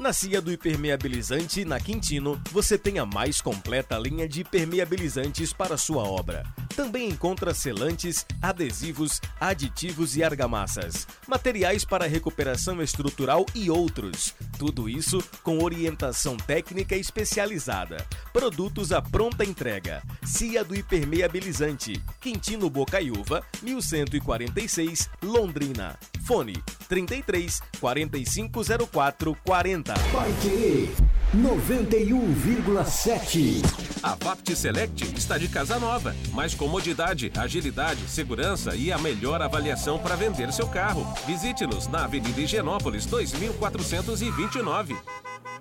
[0.00, 5.76] Na Cia do Hipermeabilizante, na Quintino, você tem a mais completa linha de hipermeabilizantes para
[5.76, 6.44] sua obra.
[6.76, 14.32] Também encontra selantes, adesivos, aditivos e argamassas, materiais para recuperação estrutural e outros.
[14.56, 17.96] Tudo isso com orientação técnica especializada.
[18.32, 20.00] Produtos à pronta entrega.
[20.24, 25.98] Cia do Hipermeabilizante, Quintino Bocaiúva, 1146, Londrina.
[26.28, 29.94] Fone 33 4504 40.
[30.12, 30.94] Vai querer
[31.34, 33.62] 91,7.
[34.02, 36.14] A Vapt Select está de casa nova.
[36.32, 41.10] Mais comodidade, agilidade, segurança e a melhor avaliação para vender seu carro.
[41.26, 44.98] Visite-nos na Avenida Higienópolis 2429.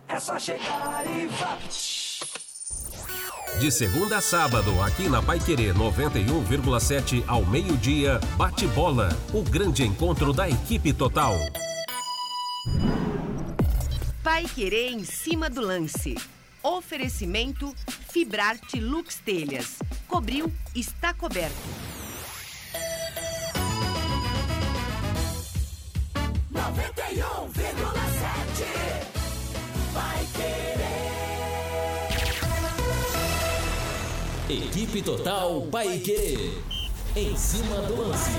[0.09, 1.96] É só chegar e Vapt.
[3.55, 9.09] De segunda a sábado, aqui na Paiquerê 91,7 ao meio-dia, bate bola.
[9.33, 11.33] O grande encontro da equipe total.
[14.21, 16.13] Vai querer em cima do lance.
[16.61, 17.73] Oferecimento
[18.11, 19.79] Fibrarte Lux Telhas.
[20.07, 21.55] Cobriu, está coberto.
[26.51, 28.69] Noventa e um vírgula sete.
[29.93, 30.86] Vai querer.
[34.49, 36.53] Equipe Total Paique.
[37.17, 38.31] Em cima do lance.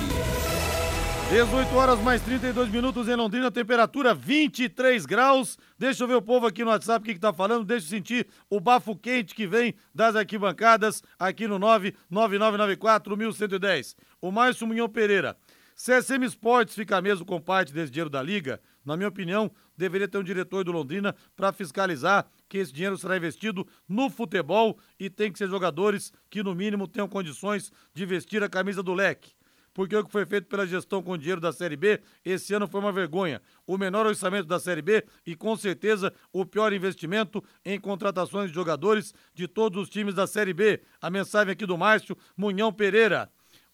[1.31, 5.59] 18 horas mais 32 minutos em Londrina, temperatura 23 graus.
[5.79, 7.67] Deixa eu ver o povo aqui no WhatsApp o que, que tá falando.
[7.67, 13.95] Deixa eu sentir o bafo quente que vem das arquibancadas aqui no 99994 1110.
[14.23, 15.37] O Márcio Munhão Pereira.
[15.81, 18.61] CSM Esportes fica mesmo com parte desse dinheiro da Liga?
[18.85, 23.17] Na minha opinião, deveria ter um diretor do Londrina para fiscalizar que esse dinheiro será
[23.17, 28.43] investido no futebol e tem que ser jogadores que, no mínimo, tenham condições de vestir
[28.43, 29.39] a camisa do leque
[29.79, 32.81] porque o que foi feito pela gestão com dinheiro da Série B esse ano foi
[32.81, 33.41] uma vergonha.
[33.65, 38.57] O menor orçamento da Série B e com certeza o pior investimento em contratações de
[38.57, 40.83] jogadores de todos os times da Série B.
[41.01, 43.31] A mensagem aqui do Márcio Munhão Pereira.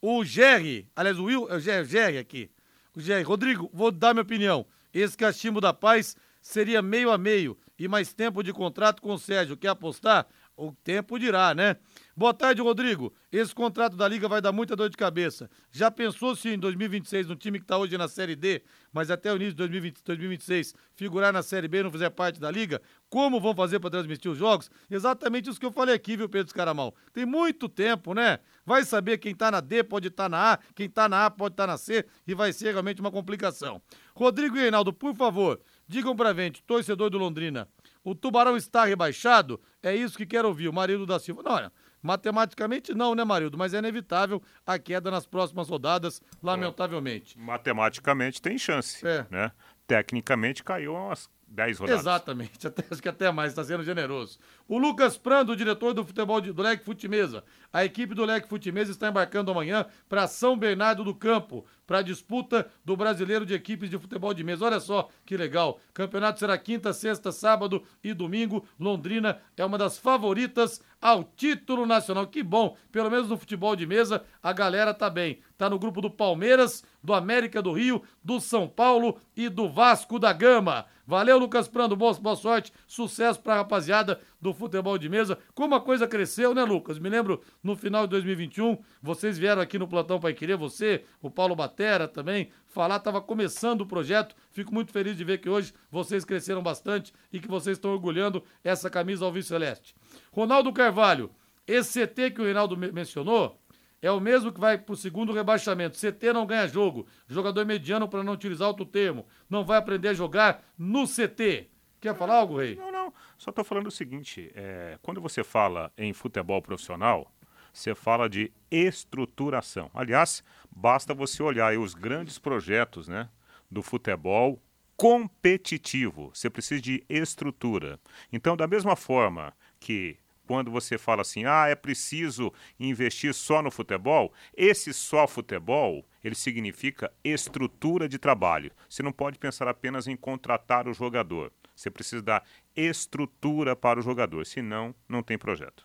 [0.06, 2.50] O Gerry, aliás, o Will, é o Gerry aqui.
[2.94, 4.66] O Gerry, Rodrigo, vou dar minha opinião.
[4.92, 9.18] Esse cachimbo da paz seria meio a meio e mais tempo de contrato com o
[9.18, 9.56] Sérgio.
[9.56, 10.26] Quer apostar?
[10.56, 11.76] O tempo dirá, né?
[12.16, 13.12] Boa tarde, Rodrigo.
[13.32, 15.50] Esse contrato da Liga vai dar muita dor de cabeça.
[15.72, 18.62] Já pensou se em 2026, no time que está hoje na Série D,
[18.92, 22.38] mas até o início de 2020, 2026, figurar na Série B e não fizer parte
[22.38, 22.80] da Liga?
[23.10, 24.70] Como vão fazer para transmitir os jogos?
[24.88, 26.94] Exatamente isso que eu falei aqui, viu, Pedro Escaramal?
[27.12, 28.38] Tem muito tempo, né?
[28.64, 31.30] Vai saber quem está na D pode estar tá na A, quem está na A
[31.32, 33.82] pode estar tá na C e vai ser realmente uma complicação.
[34.14, 37.68] Rodrigo e Reinaldo, por favor, digam pra gente, torcedor do Londrina,
[38.04, 39.58] o Tubarão está rebaixado?
[39.82, 41.42] É isso que quero ouvir, o marido da Silva.
[41.42, 43.56] Não, olha, matematicamente não, né, Marildo?
[43.56, 47.38] Mas é inevitável a queda nas próximas rodadas, lamentavelmente.
[47.38, 49.26] Matematicamente tem chance, é.
[49.30, 49.50] né?
[49.86, 52.00] Tecnicamente caiu umas 10 rodadas.
[52.02, 54.38] Exatamente, até, acho que até mais, está sendo generoso.
[54.66, 57.44] O Lucas Prando, diretor do futebol de, do Leque Futimesa.
[57.70, 62.02] A equipe do Leque Futimesa está embarcando amanhã para São Bernardo do Campo, para a
[62.02, 64.64] disputa do Brasileiro de Equipes de Futebol de Mesa.
[64.64, 65.78] Olha só que legal.
[65.92, 68.66] Campeonato será quinta, sexta, sábado e domingo.
[68.80, 72.26] Londrina é uma das favoritas ao título nacional.
[72.26, 75.40] Que bom, pelo menos no futebol de mesa a galera tá bem.
[75.58, 80.18] Tá no grupo do Palmeiras, do América do Rio, do São Paulo e do Vasco
[80.18, 80.86] da Gama.
[81.06, 81.94] Valeu, Lucas Prando.
[81.94, 85.38] Boa, boa sorte, sucesso pra rapaziada do futebol de mesa.
[85.54, 86.98] Como a coisa cresceu, né, Lucas?
[86.98, 91.30] Me lembro no final de 2021, vocês vieram aqui no Plantão Pai Querer, você, o
[91.30, 94.34] Paulo Batera também, falar, estava começando o projeto.
[94.50, 98.42] Fico muito feliz de ver que hoje vocês cresceram bastante e que vocês estão orgulhando
[98.62, 99.94] essa camisa Alves Celeste.
[100.32, 101.30] Ronaldo Carvalho,
[101.66, 103.60] esse CT que o Reinaldo mencionou,
[104.02, 105.98] é o mesmo que vai para o segundo rebaixamento.
[105.98, 107.06] CT não ganha jogo.
[107.26, 111.70] Jogador mediano, para não utilizar outro termo, não vai aprender a jogar no CT.
[112.02, 112.76] Quer falar algo, Rei?
[112.76, 112.93] Não.
[113.38, 117.30] Só estou falando o seguinte: é, quando você fala em futebol profissional,
[117.72, 119.90] você fala de estruturação.
[119.92, 123.28] Aliás, basta você olhar os grandes projetos né,
[123.70, 124.62] do futebol
[124.96, 126.30] competitivo.
[126.32, 127.98] Você precisa de estrutura.
[128.32, 130.16] Então, da mesma forma que
[130.46, 136.34] quando você fala assim, ah, é preciso investir só no futebol, esse só futebol, ele
[136.34, 138.70] significa estrutura de trabalho.
[138.88, 141.52] Você não pode pensar apenas em contratar o jogador.
[141.74, 142.44] Você precisa dar
[142.76, 145.84] estrutura para o jogador, senão não tem projeto.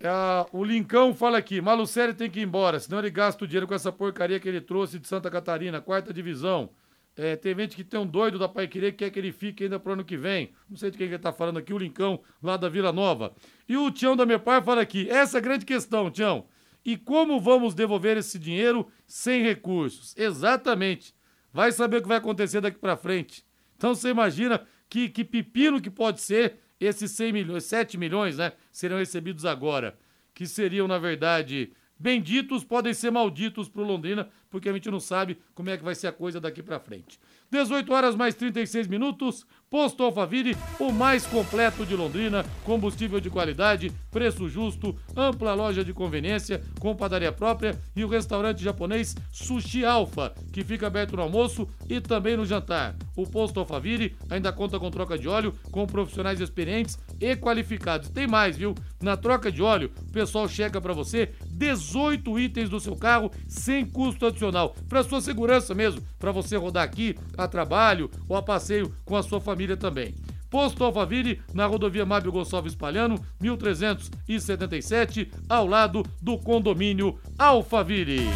[0.00, 0.08] É,
[0.52, 3.74] o Lincão fala aqui, Malucelli tem que ir embora, senão ele gasta o dinheiro com
[3.74, 6.70] essa porcaria que ele trouxe de Santa Catarina, quarta divisão.
[7.16, 9.64] É, tem gente que tem um doido da Pai Querer que quer que ele fique
[9.64, 10.52] ainda pro ano que vem.
[10.70, 13.34] Não sei de quem que ele tá falando aqui, o Lincão, lá da Vila Nova.
[13.68, 16.46] E o Tião da meu pai fala aqui, essa é a grande questão, Tião.
[16.84, 20.16] E como vamos devolver esse dinheiro sem recursos?
[20.16, 21.12] Exatamente.
[21.52, 23.44] Vai saber o que vai acontecer daqui para frente.
[23.76, 28.52] Então você imagina que, que pepino que pode ser esses 100 milhões, 7 milhões, né?
[28.70, 29.98] Serão recebidos agora.
[30.34, 35.38] Que seriam, na verdade, benditos podem ser malditos pro Londrina, porque a gente não sabe
[35.54, 37.18] como é que vai ser a coisa daqui para frente.
[37.50, 39.46] 18 horas mais 36 minutos.
[39.70, 45.92] Posto Alfaville, o mais completo de Londrina, combustível de qualidade, preço justo, ampla loja de
[45.92, 51.68] conveniência com padaria própria e o restaurante japonês Sushi Alfa, que fica aberto no almoço
[51.86, 52.96] e também no jantar.
[53.14, 58.08] O Posto Alfaville ainda conta com troca de óleo com profissionais experientes e qualificados.
[58.08, 58.74] Tem mais, viu?
[59.02, 63.84] Na troca de óleo, o pessoal chega para você 18 itens do seu carro sem
[63.84, 68.94] custo adicional, para sua segurança mesmo, para você rodar aqui a trabalho ou a passeio
[69.04, 70.14] com a sua família também.
[70.50, 78.28] Posto Alphaville, na rodovia Mábio Gonçalves Palhano, 1377, ao lado do condomínio Alphaville.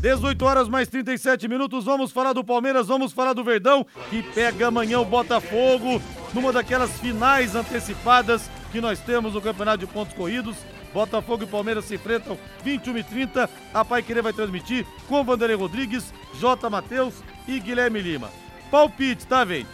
[0.00, 4.68] 18 horas mais 37 minutos, vamos falar do Palmeiras, vamos falar do Verdão, que pega
[4.68, 6.00] amanhã o Botafogo,
[6.32, 10.56] numa daquelas finais antecipadas que nós temos no Campeonato de Pontos Corridos.
[10.92, 13.50] Botafogo e Palmeiras se enfrentam 21 e 30.
[13.72, 16.68] A Pai Querer vai transmitir com Vanderlei Rodrigues, J.
[16.68, 17.14] Matheus
[17.46, 18.30] e Guilherme Lima.
[18.70, 19.68] Palpite, tá, gente?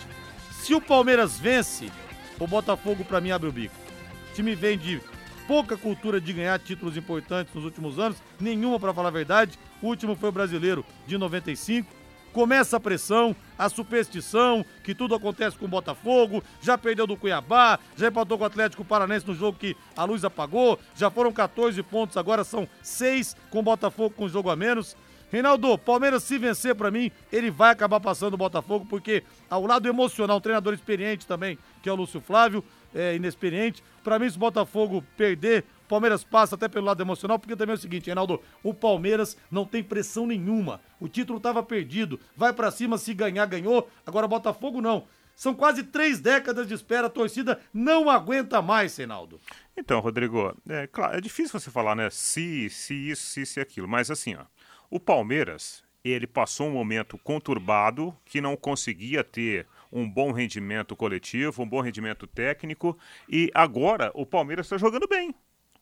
[0.50, 1.90] Se o Palmeiras vence,
[2.38, 3.75] o Botafogo para mim abre o bico.
[4.31, 5.00] O time vem de
[5.46, 9.58] pouca cultura de ganhar títulos importantes nos últimos anos, nenhuma para falar a verdade.
[9.81, 11.96] O último foi o brasileiro de 95
[12.37, 17.78] começa a pressão, a superstição, que tudo acontece com o Botafogo, já perdeu do Cuiabá,
[17.96, 21.82] já empatou com o Atlético Paranense no jogo que a luz apagou, já foram 14
[21.82, 24.94] pontos, agora são 6 com o Botafogo com um jogo a menos.
[25.32, 29.88] Reinaldo, Palmeiras se vencer para mim, ele vai acabar passando o Botafogo, porque ao lado
[29.88, 32.62] emocional, um treinador experiente também, que é o Lúcio Flávio,
[32.94, 33.82] é, inexperiente.
[34.04, 37.74] Para mim, se o Botafogo perder, O Palmeiras passa até pelo lado emocional, porque também
[37.74, 40.80] é o seguinte, Reinaldo, o Palmeiras não tem pressão nenhuma.
[40.98, 42.18] O título estava perdido.
[42.37, 43.88] Vai para cima, se ganhar, ganhou.
[44.04, 45.06] Agora Botafogo não.
[45.37, 49.40] São quase três décadas de espera, a torcida não aguenta mais, Reinaldo.
[49.76, 52.10] Então, Rodrigo, é claro, é difícil você falar, né?
[52.10, 53.87] Se, se isso, se isso e aquilo.
[53.87, 54.44] Mas assim, ó,
[54.90, 61.62] o Palmeiras, ele passou um momento conturbado que não conseguia ter um bom rendimento coletivo,
[61.62, 65.32] um bom rendimento técnico, e agora o Palmeiras está jogando bem.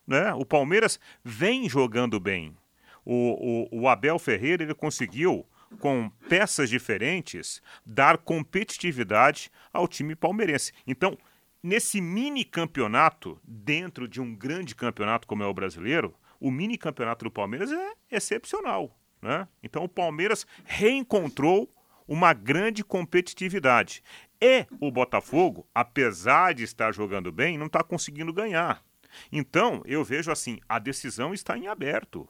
[0.07, 0.33] Né?
[0.33, 2.55] O Palmeiras vem jogando bem.
[3.03, 5.45] O, o, o Abel Ferreira ele conseguiu,
[5.79, 10.71] com peças diferentes, dar competitividade ao time palmeirense.
[10.87, 11.17] Então,
[11.61, 17.25] nesse mini campeonato, dentro de um grande campeonato como é o brasileiro, o mini campeonato
[17.25, 18.97] do Palmeiras é excepcional.
[19.21, 19.47] Né?
[19.63, 21.69] Então, o Palmeiras reencontrou
[22.07, 24.03] uma grande competitividade.
[24.39, 28.83] E o Botafogo, apesar de estar jogando bem, não está conseguindo ganhar.
[29.31, 32.27] Então, eu vejo assim: a decisão está em aberto.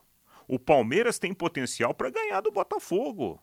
[0.48, 3.42] O Palmeiras tem potencial para ganhar do Botafogo.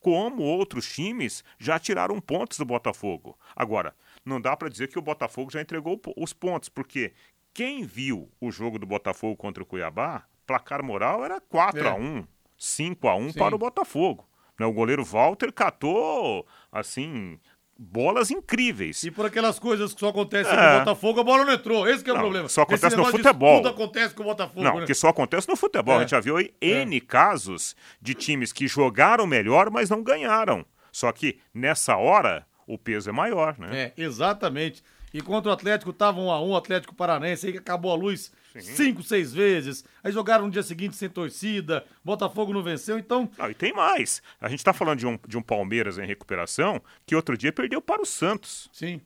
[0.00, 3.36] Como outros times já tiraram pontos do Botafogo.
[3.56, 3.94] Agora,
[4.24, 7.12] não dá para dizer que o Botafogo já entregou os pontos, porque
[7.52, 11.90] quem viu o jogo do Botafogo contra o Cuiabá, placar moral era 4 é.
[11.90, 13.38] a 1 5 a 1 Sim.
[13.38, 14.28] para o Botafogo.
[14.58, 17.38] Né, o goleiro Walter catou, assim,
[17.78, 19.04] bolas incríveis.
[19.04, 20.56] E por aquelas coisas que só acontecem é.
[20.56, 21.88] com o Botafogo, a bola não entrou.
[21.88, 22.48] Esse é o não, problema.
[22.48, 23.56] Só acontece no futebol.
[23.58, 24.62] Tudo acontece com o Botafogo.
[24.62, 24.86] Não, né?
[24.86, 25.94] que só acontece no futebol.
[25.94, 25.98] É.
[25.98, 26.82] A gente já viu aí é.
[26.82, 30.66] N casos de times que jogaram melhor, mas não ganharam.
[30.90, 33.92] Só que nessa hora o peso é maior, né?
[33.96, 34.82] É, exatamente.
[35.12, 38.32] E contra o Atlético tava um a um, Atlético Paranense, aí que acabou a luz
[38.52, 38.60] Sim.
[38.60, 39.84] cinco, seis vezes.
[40.02, 43.30] Aí jogaram no dia seguinte sem torcida, Botafogo não venceu, então.
[43.38, 44.22] Não, e tem mais.
[44.40, 47.80] A gente tá falando de um, de um Palmeiras em recuperação que outro dia perdeu
[47.80, 48.68] para o Santos.
[48.72, 49.00] Sim.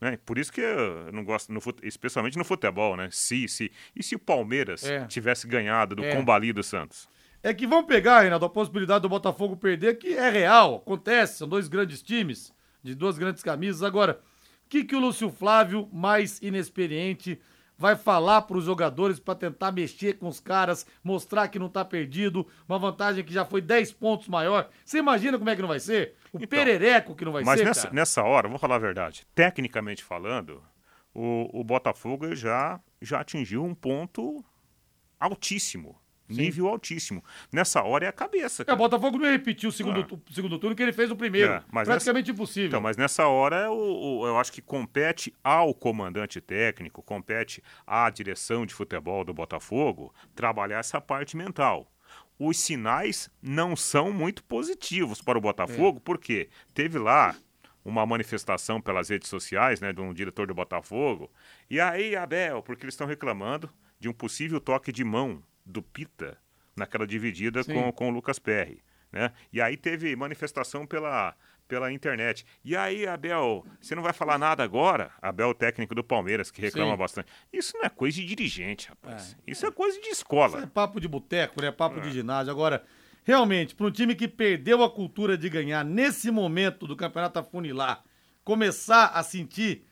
[0.00, 0.18] Né?
[0.24, 3.08] Por isso que eu não gosto, no, especialmente no futebol, né?
[3.12, 3.70] Se, se.
[3.94, 5.04] E se o Palmeiras é.
[5.06, 6.14] tivesse ganhado do é.
[6.14, 7.06] Combali do Santos?
[7.42, 11.48] É que vão pegar, Reinaldo, a possibilidade do Botafogo perder, que é real, acontece, são
[11.48, 13.82] dois grandes times, de duas grandes camisas.
[13.82, 14.20] Agora,
[14.70, 17.40] que, que o Lúcio Flávio, mais inexperiente,
[17.76, 21.84] vai falar para os jogadores para tentar mexer com os caras, mostrar que não está
[21.84, 24.70] perdido, uma vantagem que já foi 10 pontos maior.
[24.84, 26.14] Você imagina como é que não vai ser?
[26.32, 29.26] O então, perereco que não vai mas ser, nessa, nessa hora, vou falar a verdade,
[29.34, 30.62] tecnicamente falando,
[31.12, 34.44] o, o Botafogo já, já atingiu um ponto
[35.18, 35.99] altíssimo.
[36.36, 37.24] Nível altíssimo.
[37.52, 38.64] Nessa hora é a cabeça.
[38.66, 40.14] É, o Botafogo não repetiu o segundo, ah.
[40.14, 41.52] o segundo turno que ele fez o primeiro.
[41.52, 42.30] É, praticamente nessa...
[42.32, 42.68] impossível.
[42.68, 47.62] Então, mas nessa hora é o, o, eu acho que compete ao comandante técnico, compete
[47.86, 51.90] à direção de futebol do Botafogo trabalhar essa parte mental.
[52.38, 56.02] Os sinais não são muito positivos para o Botafogo, é.
[56.02, 57.36] porque teve lá
[57.84, 61.30] uma manifestação pelas redes sociais, né, de um diretor do Botafogo.
[61.68, 66.38] E aí, Abel, porque eles estão reclamando de um possível toque de mão do Pita
[66.76, 68.82] naquela dividida com, com o Lucas Perry.
[69.12, 69.32] Né?
[69.52, 71.34] E aí teve manifestação pela,
[71.66, 72.44] pela internet.
[72.64, 75.12] E aí, Abel, você não vai falar nada agora?
[75.20, 76.98] Abel, técnico do Palmeiras, que reclama Sim.
[76.98, 77.32] bastante.
[77.52, 79.36] Isso não é coisa de dirigente, rapaz.
[79.46, 79.50] É.
[79.50, 80.58] Isso é coisa de escola.
[80.58, 81.70] Isso é papo de boteco, né?
[81.70, 82.02] Papo é.
[82.02, 82.52] de ginásio.
[82.52, 82.84] Agora,
[83.24, 88.04] realmente, para um time que perdeu a cultura de ganhar nesse momento do campeonato afunilar,
[88.44, 89.84] começar a sentir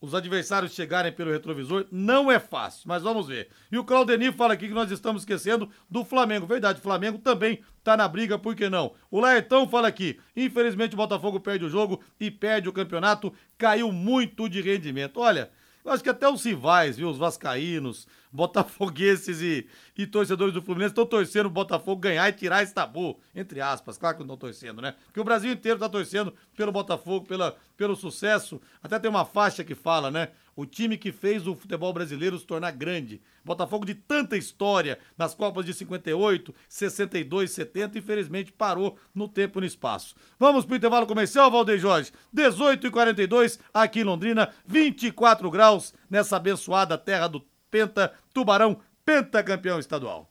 [0.00, 3.48] os adversários chegarem pelo retrovisor não é fácil, mas vamos ver.
[3.70, 6.46] E o Claudenir fala aqui que nós estamos esquecendo do Flamengo.
[6.46, 8.94] Verdade, o Flamengo também tá na briga, por que não?
[9.10, 13.90] O Laertão fala aqui, infelizmente o Botafogo perde o jogo e perde o campeonato, caiu
[13.90, 15.20] muito de rendimento.
[15.20, 15.50] Olha,
[15.88, 19.66] eu acho que até os rivais, viu, os vascaínos, botafogueses e,
[19.96, 23.96] e torcedores do Fluminense estão torcendo o Botafogo ganhar e tirar esse tabu, entre aspas,
[23.96, 24.94] claro que não estão torcendo, né?
[25.06, 28.60] Porque o Brasil inteiro está torcendo pelo Botafogo, pela, pelo sucesso.
[28.82, 30.28] Até tem uma faixa que fala, né?
[30.58, 33.22] O time que fez o futebol brasileiro se tornar grande.
[33.44, 39.60] Botafogo de tanta história nas Copas de 58, 62, 70, infelizmente parou no tempo e
[39.60, 40.16] no espaço.
[40.36, 42.10] Vamos pro intervalo comercial, Valdeir Jorge.
[42.32, 47.40] 18 e 42 aqui em Londrina, 24 graus nessa abençoada terra do
[47.70, 50.28] Penta, Tubarão, pentacampeão estadual.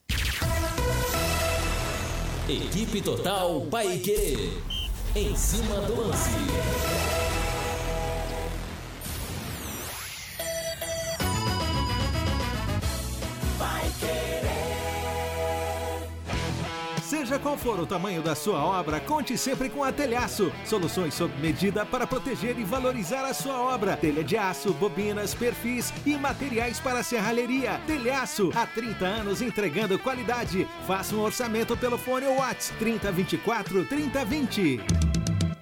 [2.49, 4.61] Equipe Total Paique.
[5.15, 7.16] Em cima do lance.
[17.27, 20.49] Seja qual for o tamanho da sua obra, conte sempre com a Telhaço.
[20.63, 23.97] Soluções sob medida para proteger e valorizar a sua obra.
[23.97, 27.81] Telha de aço, bobinas, perfis e materiais para serralheria.
[27.85, 30.65] Telhaço, há 30 anos entregando qualidade.
[30.87, 35.16] Faça um orçamento pelo fone WhatsApp 3024 3020.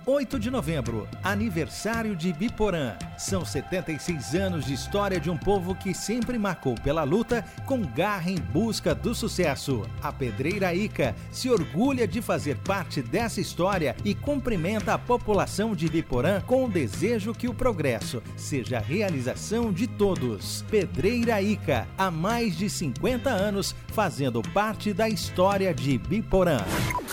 [0.07, 2.95] 8 de novembro, aniversário de Biporã.
[3.17, 8.29] São 76 anos de história de um povo que sempre marcou pela luta com garra
[8.29, 9.81] em busca do sucesso.
[10.03, 15.89] A Pedreira Ica se orgulha de fazer parte dessa história e cumprimenta a população de
[15.89, 20.63] Biporã com o desejo que o progresso seja a realização de todos.
[20.69, 26.59] Pedreira Ica, há mais de 50 anos, fazendo parte da história de Biporã.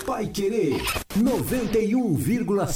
[0.05, 0.83] Pai Querer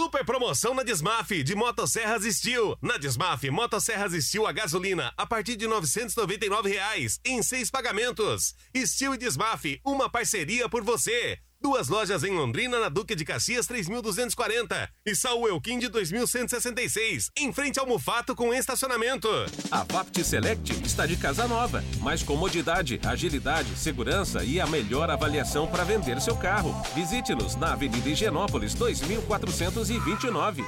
[0.00, 2.74] Super promoção na Desmaf de Motosserras Steel.
[2.80, 8.54] Na Desmaf, Motosserras Steel a gasolina a partir de 999 reais, em seis pagamentos.
[8.74, 11.38] Steel e Desmaf, uma parceria por você.
[11.62, 17.52] Duas lojas em Londrina, na Duque de Caxias 3240 e Saul Elquim de 2166, em
[17.52, 19.28] frente ao Mufato com estacionamento.
[19.70, 21.84] A Vapt Select está de casa nova.
[22.00, 26.74] Mais comodidade, agilidade, segurança e a melhor avaliação para vender seu carro.
[26.94, 30.64] Visite-nos na Avenida Higienópolis 2429.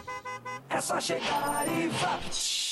[0.68, 2.72] É só chegar e vá.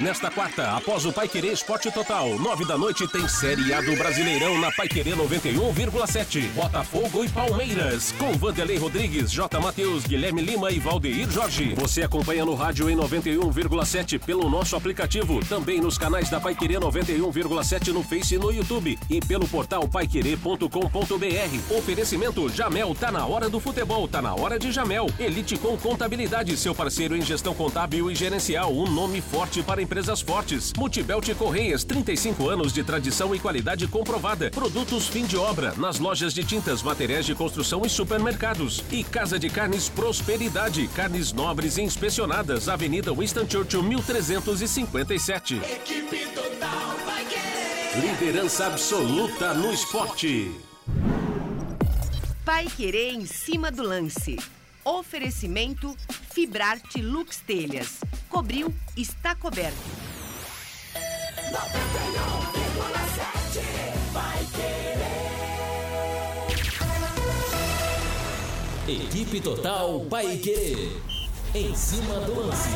[0.00, 3.96] Nesta quarta, após o Pai Querer Esporte Total, nove da noite tem Série A do
[3.96, 6.48] Brasileirão na Pai Querer 91,7.
[6.52, 9.58] Botafogo e Palmeiras, com Vanderlei Rodrigues, J.
[9.58, 11.74] Matheus, Guilherme Lima e Valdeir Jorge.
[11.74, 16.78] Você acompanha no rádio em 91,7 pelo nosso aplicativo, também nos canais da Pai Querer
[16.78, 21.76] 91,7 no Face e no YouTube e pelo portal paiquerer.com.br.
[21.76, 25.08] Oferecimento Jamel, tá na hora do futebol, tá na hora de Jamel.
[25.18, 30.20] Elite com Contabilidade, seu parceiro em gestão contábil e gerencial, um nome forte para empresas
[30.20, 30.72] fortes.
[30.76, 34.50] Multibelt Correias, 35 anos de tradição e qualidade comprovada.
[34.50, 38.82] Produtos fim de obra, nas lojas de tintas, materiais de construção e supermercados.
[38.90, 45.56] E Casa de Carnes Prosperidade, carnes nobres e inspecionadas, Avenida Winston Churchill, 1357.
[45.56, 48.20] Equipe total vai querer.
[48.20, 50.52] Liderança absoluta no esporte.
[52.44, 54.38] Pai Querer em cima do lance.
[54.82, 55.94] Oferecimento
[56.38, 57.98] Fibrarte Lux Telhas.
[58.28, 59.76] Cobriu, está coberto.
[61.50, 63.60] 91,7
[64.12, 64.78] vai querer.
[69.04, 70.92] Equipe Total Paique.
[71.56, 72.68] Em cima do lance.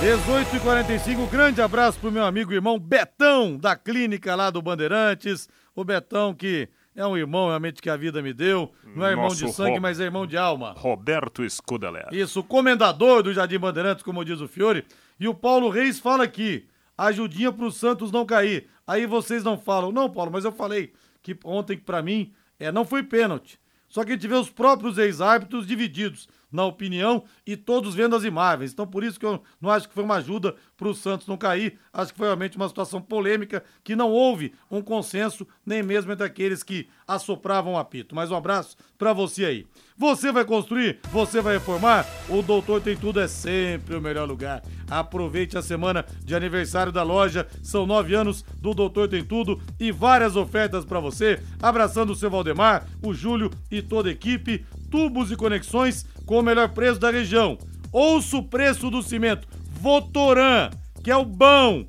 [0.00, 4.62] 18 e 45 grande abraço pro meu amigo e irmão Betão, da clínica lá do
[4.62, 5.50] Bandeirantes.
[5.76, 6.66] O Betão que
[7.00, 8.70] é um irmão realmente que a vida me deu.
[8.94, 10.74] Não é irmão Nosso de sangue, Rob- mas é irmão de alma.
[10.76, 12.06] Roberto Scudeler.
[12.12, 14.84] Isso, o comendador do Jardim Bandeirantes, como diz o Fiore.
[15.18, 18.68] E o Paulo Reis fala aqui, ajudinha pro Santos não cair.
[18.86, 20.92] Aí vocês não falam, não, Paulo, mas eu falei
[21.22, 23.58] que ontem que pra mim é, não foi pênalti.
[23.88, 28.24] Só que a gente vê os próprios ex-árbitros divididos na opinião e todos vendo as
[28.24, 28.72] imagens.
[28.72, 31.78] Então por isso que eu não acho que foi uma ajuda pro Santos não cair.
[31.92, 36.24] Acho que foi realmente uma situação polêmica que não houve um consenso nem mesmo entre
[36.24, 38.14] aqueles que assopravam o apito.
[38.14, 39.66] Mas um abraço pra você aí.
[39.96, 40.98] Você vai construir?
[41.12, 42.06] Você vai reformar?
[42.28, 44.62] O Doutor Tem Tudo é sempre o melhor lugar.
[44.88, 47.46] Aproveite a semana de aniversário da loja.
[47.62, 51.42] São nove anos do Doutor Tem Tudo e várias ofertas pra você.
[51.60, 54.64] Abraçando o seu Valdemar, o Júlio e toda a equipe.
[54.90, 57.58] Tubos e conexões com o melhor preço da região.
[57.90, 59.48] Ouça o preço do cimento.
[59.80, 60.70] Votoran,
[61.02, 61.84] que é o bom.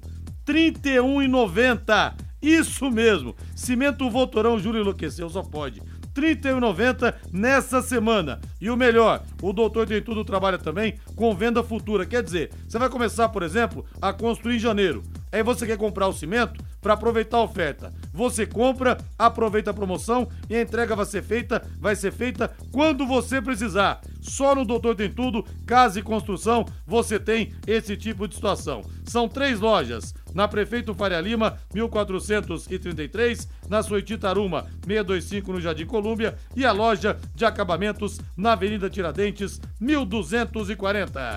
[0.47, 2.15] R$ 31,90.
[2.41, 3.35] Isso mesmo.
[3.55, 5.79] Cimento Votorão, Júlio enlouqueceu, só pode.
[5.79, 8.41] R$ 31,90 nessa semana.
[8.59, 12.03] E o melhor, o Doutor Tem Tudo trabalha também com venda futura.
[12.03, 15.03] Quer dizer, você vai começar, por exemplo, a construir em janeiro.
[15.31, 17.93] Aí você quer comprar o cimento para aproveitar a oferta.
[18.13, 23.05] Você compra, aproveita a promoção e a entrega vai ser feita, vai ser feita quando
[23.05, 24.01] você precisar.
[24.19, 28.81] Só no Doutor Tem Tudo, Casa e Construção, você tem esse tipo de situação.
[29.05, 30.13] São três lojas.
[30.33, 37.19] Na Prefeito Faria Lima, 1433, na Soiti Taruma, 625 no Jardim Colúmbia e a loja
[37.35, 41.35] de acabamentos na Avenida Tiradentes, 1240.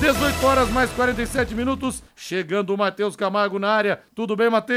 [0.00, 3.98] 18 horas mais 47 minutos, chegando o Matheus Camargo na área.
[4.14, 4.75] Tudo bem, Matheus?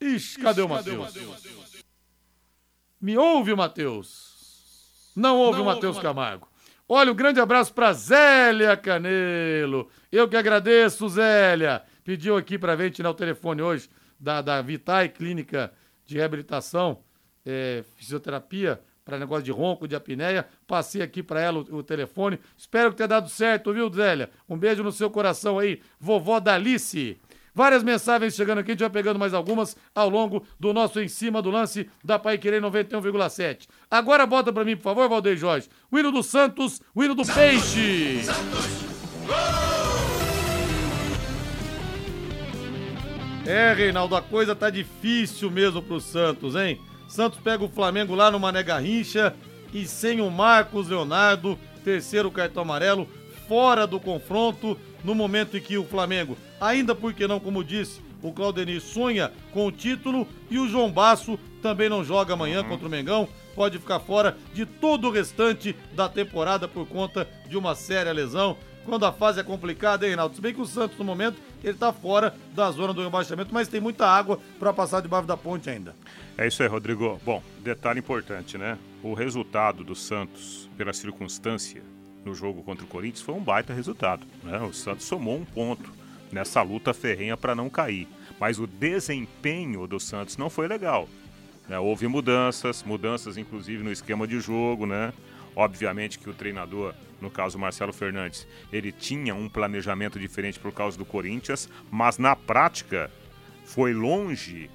[0.00, 1.14] Ixi, cadê o Matheus?
[3.00, 5.12] Me ouve, Matheus?
[5.14, 6.48] Não ouve o Matheus Camargo.
[6.88, 9.90] Olha, um grande abraço para Zélia Canelo.
[10.12, 11.82] Eu que agradeço, Zélia.
[12.04, 13.88] Pediu aqui para ver tirar o telefone hoje
[14.20, 15.72] da, da Vitae Clínica
[16.04, 17.02] de Reabilitação,
[17.44, 20.44] é, Fisioterapia, para negócio de ronco, de apneia.
[20.66, 22.40] Passei aqui para ela o, o telefone.
[22.58, 24.28] Espero que tenha dado certo, viu, Zélia?
[24.48, 27.16] Um beijo no seu coração aí, vovó Dalice.
[27.54, 31.08] Várias mensagens chegando aqui, a gente vai pegando mais algumas ao longo do nosso Em
[31.08, 33.68] Cima do Lance da Pai Querer 91,7.
[33.90, 35.68] Agora bota pra mim, por favor, Valdeir Jorge.
[35.90, 38.24] O hino do Santos, o hino do Santos, Peixe.
[38.24, 38.86] Santos.
[43.46, 46.80] É, Reinaldo, a coisa tá difícil mesmo pro Santos, hein?
[47.08, 49.34] Santos pega o Flamengo lá no Mané Garrincha
[49.72, 53.08] e sem o Marcos Leonardo, terceiro cartão amarelo,
[53.48, 58.32] fora do confronto, no momento em que o Flamengo, ainda porque não, como disse, o
[58.32, 62.68] Claudenir sonha com o título e o João Basso também não joga amanhã uhum.
[62.68, 67.56] contra o Mengão, pode ficar fora de todo o restante da temporada por conta de
[67.56, 70.34] uma séria lesão quando a fase é complicada, hein, Reinaldo?
[70.34, 73.68] Se bem que o Santos, no momento, ele tá fora da zona do rebaixamento, mas
[73.68, 75.94] tem muita água para passar debaixo da ponte ainda.
[76.38, 77.20] É isso aí, Rodrigo.
[77.24, 78.78] Bom, detalhe importante, né?
[79.02, 81.82] O resultado do Santos, pela circunstância,
[82.24, 84.26] no jogo contra o Corinthians, foi um baita resultado.
[84.42, 84.58] Né?
[84.60, 85.90] O Santos somou um ponto
[86.30, 88.08] nessa luta ferrenha para não cair.
[88.38, 91.08] Mas o desempenho do Santos não foi legal.
[91.68, 91.78] Né?
[91.78, 95.12] Houve mudanças, mudanças inclusive no esquema de jogo, né?
[95.54, 100.98] Obviamente que o treinador, no caso Marcelo Fernandes, ele tinha um planejamento diferente por causa
[100.98, 103.10] do Corinthians, mas na prática
[103.64, 104.70] foi longe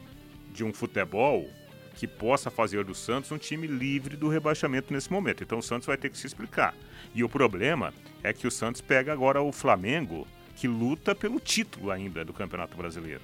[0.54, 1.50] de um futebol
[1.96, 5.44] que possa fazer do Santos um time livre do rebaixamento nesse momento.
[5.44, 6.74] Então o Santos vai ter que se explicar.
[7.14, 11.92] E o problema é que o Santos pega agora o Flamengo, que luta pelo título
[11.92, 13.22] ainda do Campeonato Brasileiro.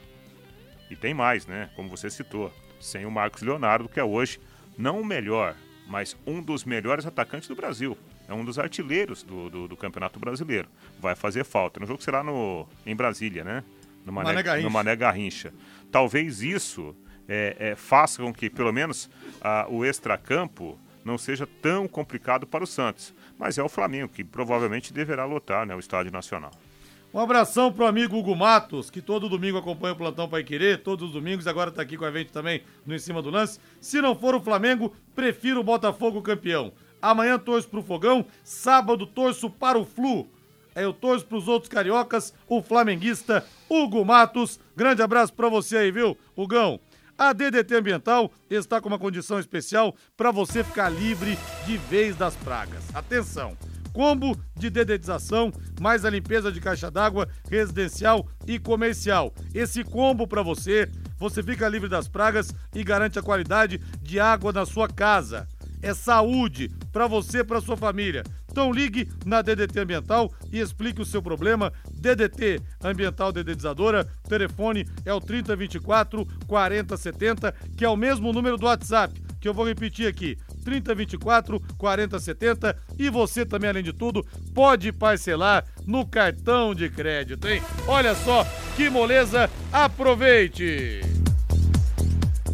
[0.90, 1.70] E tem mais, né?
[1.76, 4.40] Como você citou, sem o Marcos Leonardo, que é hoje
[4.78, 5.56] não o melhor,
[5.88, 7.98] mas um dos melhores atacantes do Brasil.
[8.28, 10.68] É um dos artilheiros do, do, do Campeonato Brasileiro.
[11.00, 11.80] Vai fazer falta.
[11.80, 13.64] No jogo será no, em Brasília, né?
[14.06, 14.68] No Mané, Mané Garrincha.
[14.68, 15.54] No Mané Garrincha.
[15.92, 16.96] Talvez isso
[17.28, 19.10] é, é, faça com que, pelo menos,
[19.42, 23.14] a, o extracampo não seja tão complicado para o Santos.
[23.38, 26.52] Mas é o Flamengo que provavelmente deverá lotar né, o Estádio Nacional.
[27.14, 31.08] Um abração pro amigo Hugo Matos, que todo domingo acompanha o Plantão Pai Querer, todos
[31.08, 33.60] os domingos, agora tá aqui com a gente também no Em Cima do Lance.
[33.80, 36.74] Se não for o Flamengo, prefiro o Botafogo campeão.
[37.02, 40.28] Amanhã torço pro Fogão, sábado torço para o Flu.
[40.76, 44.60] Aí eu torço pros outros cariocas, o flamenguista Hugo Matos.
[44.76, 46.80] Grande abraço pra você aí, viu, Hugão?
[47.18, 52.36] A DDT Ambiental está com uma condição especial para você ficar livre de vez das
[52.36, 52.84] pragas.
[52.94, 53.58] Atenção!
[53.98, 59.34] combo de dedetização, mais a limpeza de caixa d'água residencial e comercial.
[59.56, 60.88] Esse combo para você,
[61.18, 65.48] você fica livre das pragas e garante a qualidade de água na sua casa.
[65.88, 68.22] É saúde para você para sua família.
[68.52, 71.72] Então ligue na DDT Ambiental e explique o seu problema.
[71.94, 79.14] DDT Ambiental Dedetizadora, telefone é o 3024 4070, que é o mesmo número do WhatsApp,
[79.40, 80.38] que eu vou repetir aqui.
[80.66, 87.62] 3024 4070 e você também, além de tudo, pode parcelar no cartão de crédito, hein?
[87.88, 91.27] Olha só que moleza, aproveite!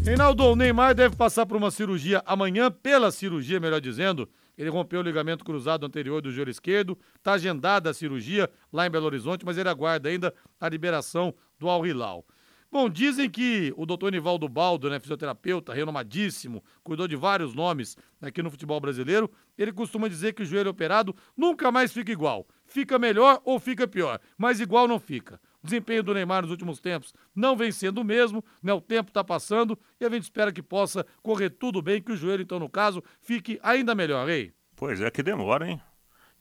[0.03, 4.29] Reinaldo, o Neymar deve passar por uma cirurgia amanhã, pela cirurgia, melhor dizendo.
[4.57, 8.89] Ele rompeu o ligamento cruzado anterior do joelho esquerdo, está agendada a cirurgia lá em
[8.89, 12.25] Belo Horizonte, mas ele aguarda ainda a liberação do Al Hilal.
[12.69, 18.43] Bom, dizem que o doutor Nivaldo Baldo, né, fisioterapeuta, renomadíssimo, cuidou de vários nomes aqui
[18.43, 22.45] no futebol brasileiro, ele costuma dizer que o joelho operado nunca mais fica igual.
[22.65, 25.39] Fica melhor ou fica pior, mas igual não fica.
[25.63, 28.73] Desempenho do Neymar nos últimos tempos não vem sendo o mesmo, né?
[28.73, 32.17] O tempo está passando e a gente espera que possa correr tudo bem, que o
[32.17, 34.53] joelho, então, no caso, fique ainda melhor, hein?
[34.75, 35.81] Pois é que demora, hein?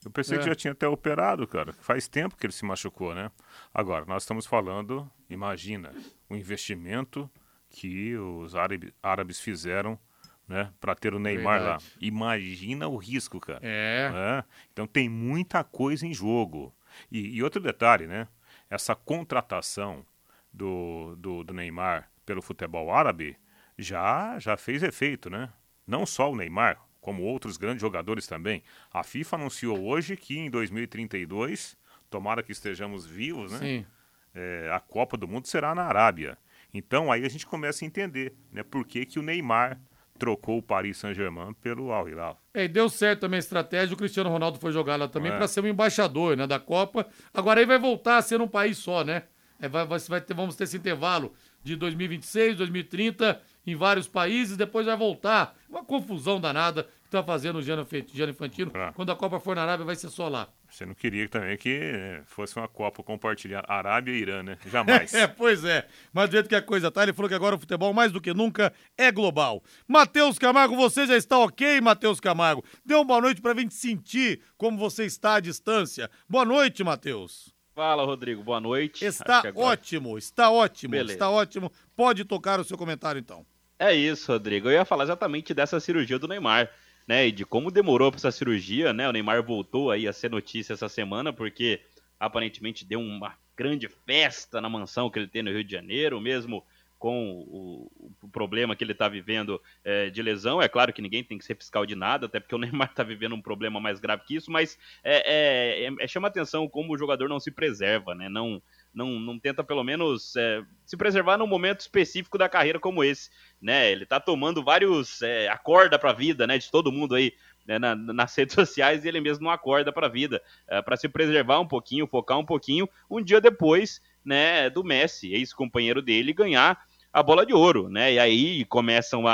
[0.04, 0.40] Eu pensei é.
[0.40, 1.72] que já tinha até operado, cara.
[1.72, 3.30] Faz tempo que ele se machucou, né?
[3.72, 5.92] Agora, nós estamos falando, imagina,
[6.28, 7.30] o investimento
[7.68, 8.54] que os
[9.02, 9.98] árabes fizeram
[10.46, 11.84] né, para ter o Neymar Verdade.
[11.84, 11.90] lá.
[12.00, 13.60] Imagina o risco, cara.
[13.62, 14.10] É.
[14.12, 14.44] é.
[14.72, 16.74] Então tem muita coisa em jogo.
[17.10, 18.28] E, e, outro detalhe, né?
[18.72, 20.02] Essa contratação
[20.50, 23.36] do, do, do Neymar pelo futebol árabe
[23.76, 25.52] já, já fez efeito, né?
[25.86, 28.62] Não só o Neymar, como outros grandes jogadores também.
[28.90, 31.76] A FIFA anunciou hoje que em 2032,
[32.08, 33.58] tomara que estejamos vivos, né?
[33.58, 33.86] Sim.
[34.34, 36.38] É, a Copa do Mundo será na Arábia.
[36.72, 38.62] Então aí a gente começa a entender, né?
[38.62, 39.78] Por que, que o Neymar
[40.18, 42.40] trocou o Paris Saint-Germain pelo Al Hilal.
[42.54, 45.36] É, deu certo também a estratégia, o Cristiano Ronaldo foi jogar lá também é.
[45.36, 47.06] para ser um embaixador, né, da Copa.
[47.32, 49.24] Agora aí vai voltar a ser um país só, né?
[49.60, 51.32] É, vai, vai, ter, vamos ter esse intervalo
[51.62, 55.56] de 2026, 2030 em vários países, depois vai voltar.
[55.68, 57.86] Uma confusão danada que tá fazendo o Gianni
[58.28, 58.72] Infantino.
[58.74, 58.92] Ah.
[58.92, 60.48] Quando a Copa for na Arábia, vai ser só lá.
[60.72, 64.56] Você não queria também que fosse uma Copa compartilhar Arábia e Irã, né?
[64.66, 65.12] Jamais.
[65.12, 65.86] é, pois é.
[66.14, 68.22] Mas do jeito que a coisa tá, ele falou que agora o futebol, mais do
[68.22, 69.62] que nunca, é global.
[69.86, 72.64] Matheus Camargo, você já está ok, Matheus Camargo?
[72.84, 76.10] Dê uma boa noite pra gente sentir como você está à distância.
[76.26, 77.52] Boa noite, Matheus.
[77.74, 78.42] Fala, Rodrigo.
[78.42, 79.04] Boa noite.
[79.04, 81.12] Está agora- ótimo, está ótimo, Beleza.
[81.12, 81.70] está ótimo.
[81.94, 83.44] Pode tocar o seu comentário então.
[83.78, 84.68] É isso, Rodrigo.
[84.68, 86.70] Eu ia falar exatamente dessa cirurgia do Neymar,
[87.06, 87.26] né?
[87.26, 89.08] E de como demorou pra essa cirurgia, né?
[89.08, 91.80] O Neymar voltou aí a ser notícia essa semana, porque
[92.18, 96.64] aparentemente deu uma grande festa na mansão que ele tem no Rio de Janeiro, mesmo
[96.98, 97.90] com o,
[98.22, 100.62] o problema que ele tá vivendo é, de lesão.
[100.62, 103.02] É claro que ninguém tem que ser fiscal de nada, até porque o Neymar tá
[103.02, 106.98] vivendo um problema mais grave que isso, mas é, é- é- chama atenção como o
[106.98, 108.28] jogador não se preserva, né?
[108.28, 108.62] Não,
[108.94, 113.30] não, não tenta pelo menos é, se preservar num momento específico da carreira como esse,
[113.60, 113.90] né?
[113.90, 116.58] Ele tá tomando vários é, acorda pra vida, né?
[116.58, 117.32] De todo mundo aí
[117.66, 121.08] né, na- nas redes sociais e ele mesmo não acorda pra vida, é, para se
[121.08, 124.68] preservar um pouquinho, focar um pouquinho, um dia depois, né?
[124.70, 126.78] Do Messi, ex-companheiro dele, ganhar
[127.12, 128.14] a bola de ouro, né?
[128.14, 129.32] E aí começam a,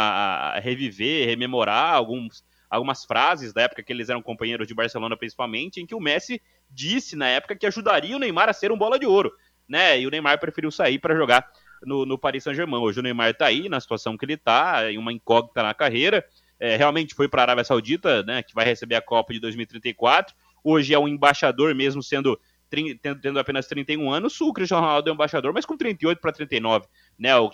[0.56, 5.80] a reviver, rememorar alguns, algumas frases da época que eles eram companheiros de Barcelona, principalmente,
[5.80, 8.98] em que o Messi disse na época que ajudaria o Neymar a ser um bola
[8.98, 9.32] de ouro,
[9.68, 10.00] né?
[10.00, 11.48] E o Neymar preferiu sair para jogar
[11.82, 12.80] no, no Paris Saint-Germain.
[12.80, 16.24] Hoje o Neymar tá aí na situação que ele tá, em uma incógnita na carreira.
[16.58, 18.42] É, realmente foi para a Arábia Saudita, né?
[18.42, 20.34] Que vai receber a Copa de 2034.
[20.64, 22.38] Hoje é um embaixador, mesmo sendo
[22.70, 26.86] tendo, apenas 31 anos, o Cristiano Ronaldo é um embaixador, mas com 38 para 39,
[27.18, 27.34] né?
[27.36, 27.50] O,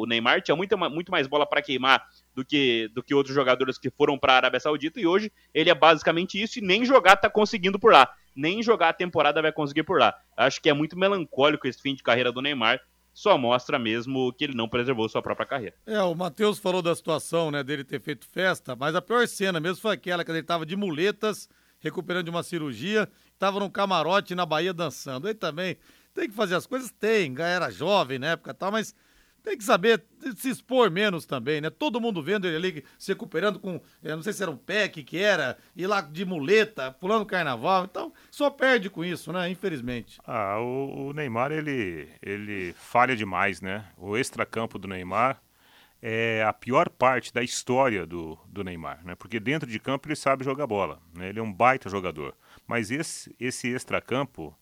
[0.00, 2.04] o Neymar tinha muita, ma- muito mais bola para queimar
[2.34, 5.70] do que, do que outros jogadores que foram para a Arábia Saudita e hoje ele
[5.70, 9.50] é basicamente isso e nem jogar tá conseguindo por lá, nem jogar a temporada vai
[9.50, 10.14] conseguir por lá.
[10.36, 12.80] Acho que é muito melancólico esse fim de carreira do Neymar,
[13.16, 15.74] só mostra mesmo que ele não preservou sua própria carreira.
[15.86, 19.58] É, o Matheus falou da situação, né, dele ter feito festa, mas a pior cena
[19.58, 21.48] mesmo foi aquela que ele tava de muletas,
[21.80, 23.08] recuperando de uma cirurgia,
[23.38, 25.28] tava num camarote na Bahia dançando.
[25.28, 25.78] Aí também
[26.12, 28.94] tem que fazer as coisas, tem, era jovem na época e tal, mas
[29.46, 30.02] tem que saber
[30.34, 31.70] se expor menos também, né?
[31.70, 35.18] Todo mundo vendo ele ali se recuperando com, não sei se era um PEC que
[35.18, 39.48] era, e lá de muleta, pulando carnaval, então só perde com isso, né?
[39.48, 40.18] Infelizmente.
[40.26, 43.86] Ah, o, o Neymar, ele, ele falha demais, né?
[43.96, 45.40] O extracampo do Neymar
[46.02, 49.14] é a pior parte da história do, do Neymar, né?
[49.14, 51.28] Porque dentro de campo ele sabe jogar bola, né?
[51.28, 52.34] Ele é um baita jogador.
[52.66, 54.52] Mas esse, esse extracampo,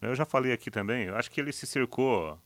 [0.00, 2.40] né, eu já falei aqui também, eu acho que ele se cercou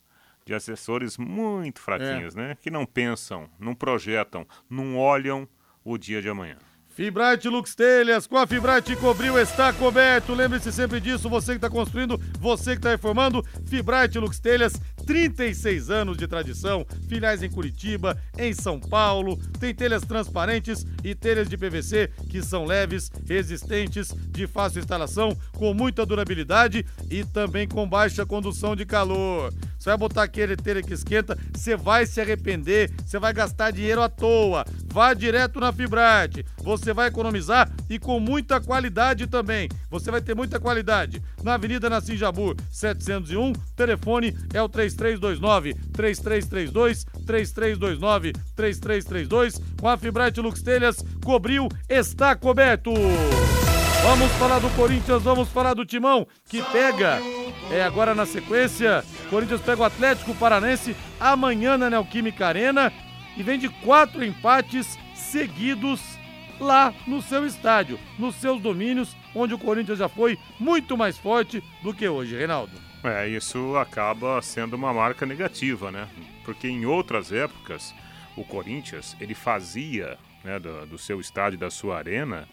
[0.45, 2.57] de assessores muito fraquinhos, né?
[2.61, 5.49] Que não pensam, não projetam, não olham
[5.85, 6.57] o dia de amanhã.
[6.95, 10.33] Fibrate Lux Telhas, com a Fibrate cobriu, está coberto.
[10.33, 13.43] Lembre-se sempre disso, você que está construindo, você que está reformando.
[13.67, 14.75] Fibrate Lux Telhas,
[15.05, 16.87] 36 anos de tradição.
[17.09, 19.39] Filiais em Curitiba, em São Paulo.
[19.59, 25.73] Tem telhas transparentes e telhas de PVC que são leves, resistentes, de fácil instalação, com
[25.73, 29.53] muita durabilidade e também com baixa condução de calor.
[29.85, 34.03] Você vai botar aquele telha que esquenta, você vai se arrepender, você vai gastar dinheiro
[34.03, 34.65] à toa.
[34.87, 36.47] Vá direto na Fibrate.
[36.63, 39.69] Você vai economizar e com muita qualidade também.
[39.91, 41.21] Você vai ter muita qualidade.
[41.43, 49.61] Na Avenida Nassim Jabur, 701, telefone é o 3329 3332 3329 3332.
[49.81, 52.93] Com a Fibrate Lux Telhas, cobriu, está coberto.
[54.03, 57.21] Vamos falar do Corinthians, vamos falar do Timão, que pega,
[57.71, 62.93] é agora na sequência, Corinthians pega o Atlético Paranense amanhã na Neoquímica Arena
[63.35, 66.03] e vem de quatro empates seguidos
[66.61, 71.63] lá no seu estádio, nos seus domínios, onde o Corinthians já foi muito mais forte
[71.83, 72.94] do que hoje, Reinaldo.
[73.05, 76.09] É, isso acaba sendo uma marca negativa, né?
[76.43, 77.95] Porque em outras épocas,
[78.35, 82.49] o Corinthians, ele fazia né, do, do seu estádio, da sua arena,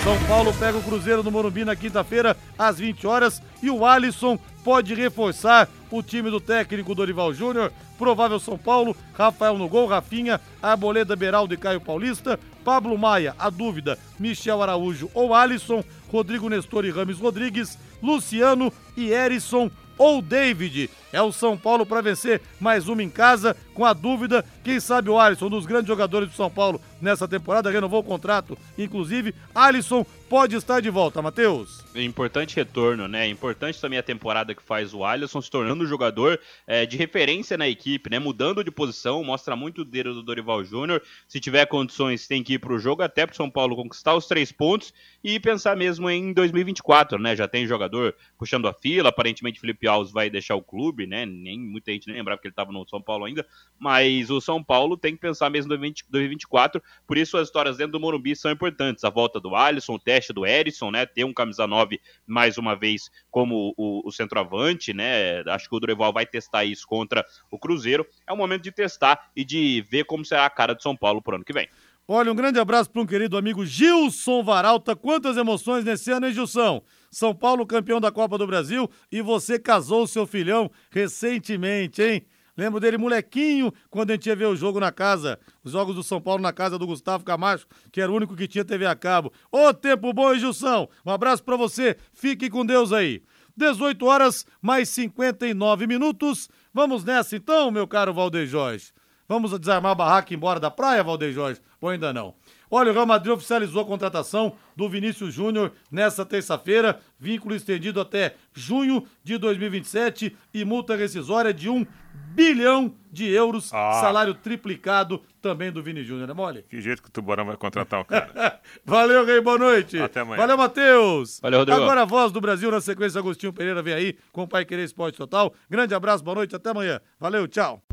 [0.04, 4.38] São Paulo pega o Cruzeiro no Morumbi na quinta-feira, às 20 horas, e o Alisson
[4.64, 7.72] pode reforçar o time do técnico Dorival Júnior.
[7.98, 13.50] Provável São Paulo, Rafael no gol, Rafinha, Arboleda Beraldo e Caio Paulista, Pablo Maia, a
[13.50, 20.90] dúvida, Michel Araújo ou Alisson, Rodrigo Nestor e Rames Rodrigues, Luciano e Erisson ou David.
[21.14, 25.12] É o São Paulo para vencer mais uma em casa, com a dúvida, quem sabe
[25.12, 28.58] o Alisson, um dos grandes jogadores do São Paulo nessa temporada, renovou o contrato.
[28.76, 30.04] Inclusive, Alisson
[30.34, 31.84] pode estar de volta, Matheus.
[31.94, 33.28] Importante retorno, né?
[33.28, 37.56] Importante também a temporada que faz o Alisson se tornando um jogador é, de referência
[37.56, 38.18] na equipe, né?
[38.18, 41.04] Mudando de posição, mostra muito o dedo do Dorival Júnior.
[41.28, 44.26] Se tiver condições, tem que ir para o jogo, até para São Paulo conquistar os
[44.26, 44.92] três pontos
[45.24, 47.36] e pensar mesmo em 2024, né?
[47.36, 51.26] Já tem jogador puxando a fila, aparentemente Felipe Alves vai deixar o clube, né?
[51.26, 53.46] Nem muita gente nem lembrava que ele estava no São Paulo ainda,
[53.80, 57.94] mas o São Paulo tem que pensar mesmo em 2024, por isso as histórias dentro
[57.94, 59.04] do Morumbi são importantes.
[59.04, 61.06] A volta do Alisson, o teste do Erisson, né?
[61.06, 65.42] Ter um camisa 9 mais uma vez como o, o centroavante, né?
[65.48, 68.06] Acho que o Dorival vai testar isso contra o Cruzeiro.
[68.28, 71.22] É o momento de testar e de ver como será a cara do São Paulo
[71.22, 71.68] pro ano que vem.
[72.06, 74.94] Olha, um grande abraço para um querido amigo Gilson Varalta.
[74.94, 76.84] Quantas emoções nesse ano, hein, Gilson?
[77.14, 82.26] São Paulo campeão da Copa do Brasil e você casou seu filhão recentemente, hein?
[82.58, 86.02] Lembro dele molequinho quando a gente ia ver o jogo na casa, os jogos do
[86.02, 88.96] São Paulo na casa do Gustavo Camacho, que era o único que tinha TV a
[88.96, 89.32] cabo.
[89.52, 90.88] Ô, tempo bom, Gilson?
[91.06, 91.98] Um abraço para você.
[92.14, 93.22] Fique com Deus aí.
[93.56, 96.50] 18 horas mais 59 minutos.
[96.74, 98.92] Vamos nessa então, meu caro Valdeir Jorge.
[99.28, 101.62] Vamos desarmar a barraca e embora da praia, Valdeir Jorge?
[101.80, 102.34] Ou ainda não?
[102.76, 108.34] Olha, o Real Madrid oficializou a contratação do Vinícius Júnior nesta terça-feira, vínculo estendido até
[108.52, 111.86] junho de 2027 e multa rescisória de um
[112.34, 114.00] bilhão de euros, Ah.
[114.02, 116.66] salário triplicado também do Vini Júnior, né, mole?
[116.68, 118.60] Que jeito que o Tubarão vai contratar o cara.
[118.84, 120.00] Valeu, Rei, boa noite.
[120.00, 120.38] Até amanhã.
[120.38, 121.40] Valeu, Matheus.
[121.42, 121.80] Valeu, Rodrigo.
[121.80, 124.84] Agora a voz do Brasil na sequência, Agostinho Pereira vem aí com o Pai Querer
[124.84, 125.54] Esporte Total.
[125.70, 127.00] Grande abraço, boa noite, até amanhã.
[127.20, 127.84] Valeu, tchau.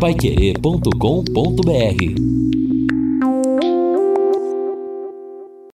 [0.00, 2.53] Paiquerê.com.br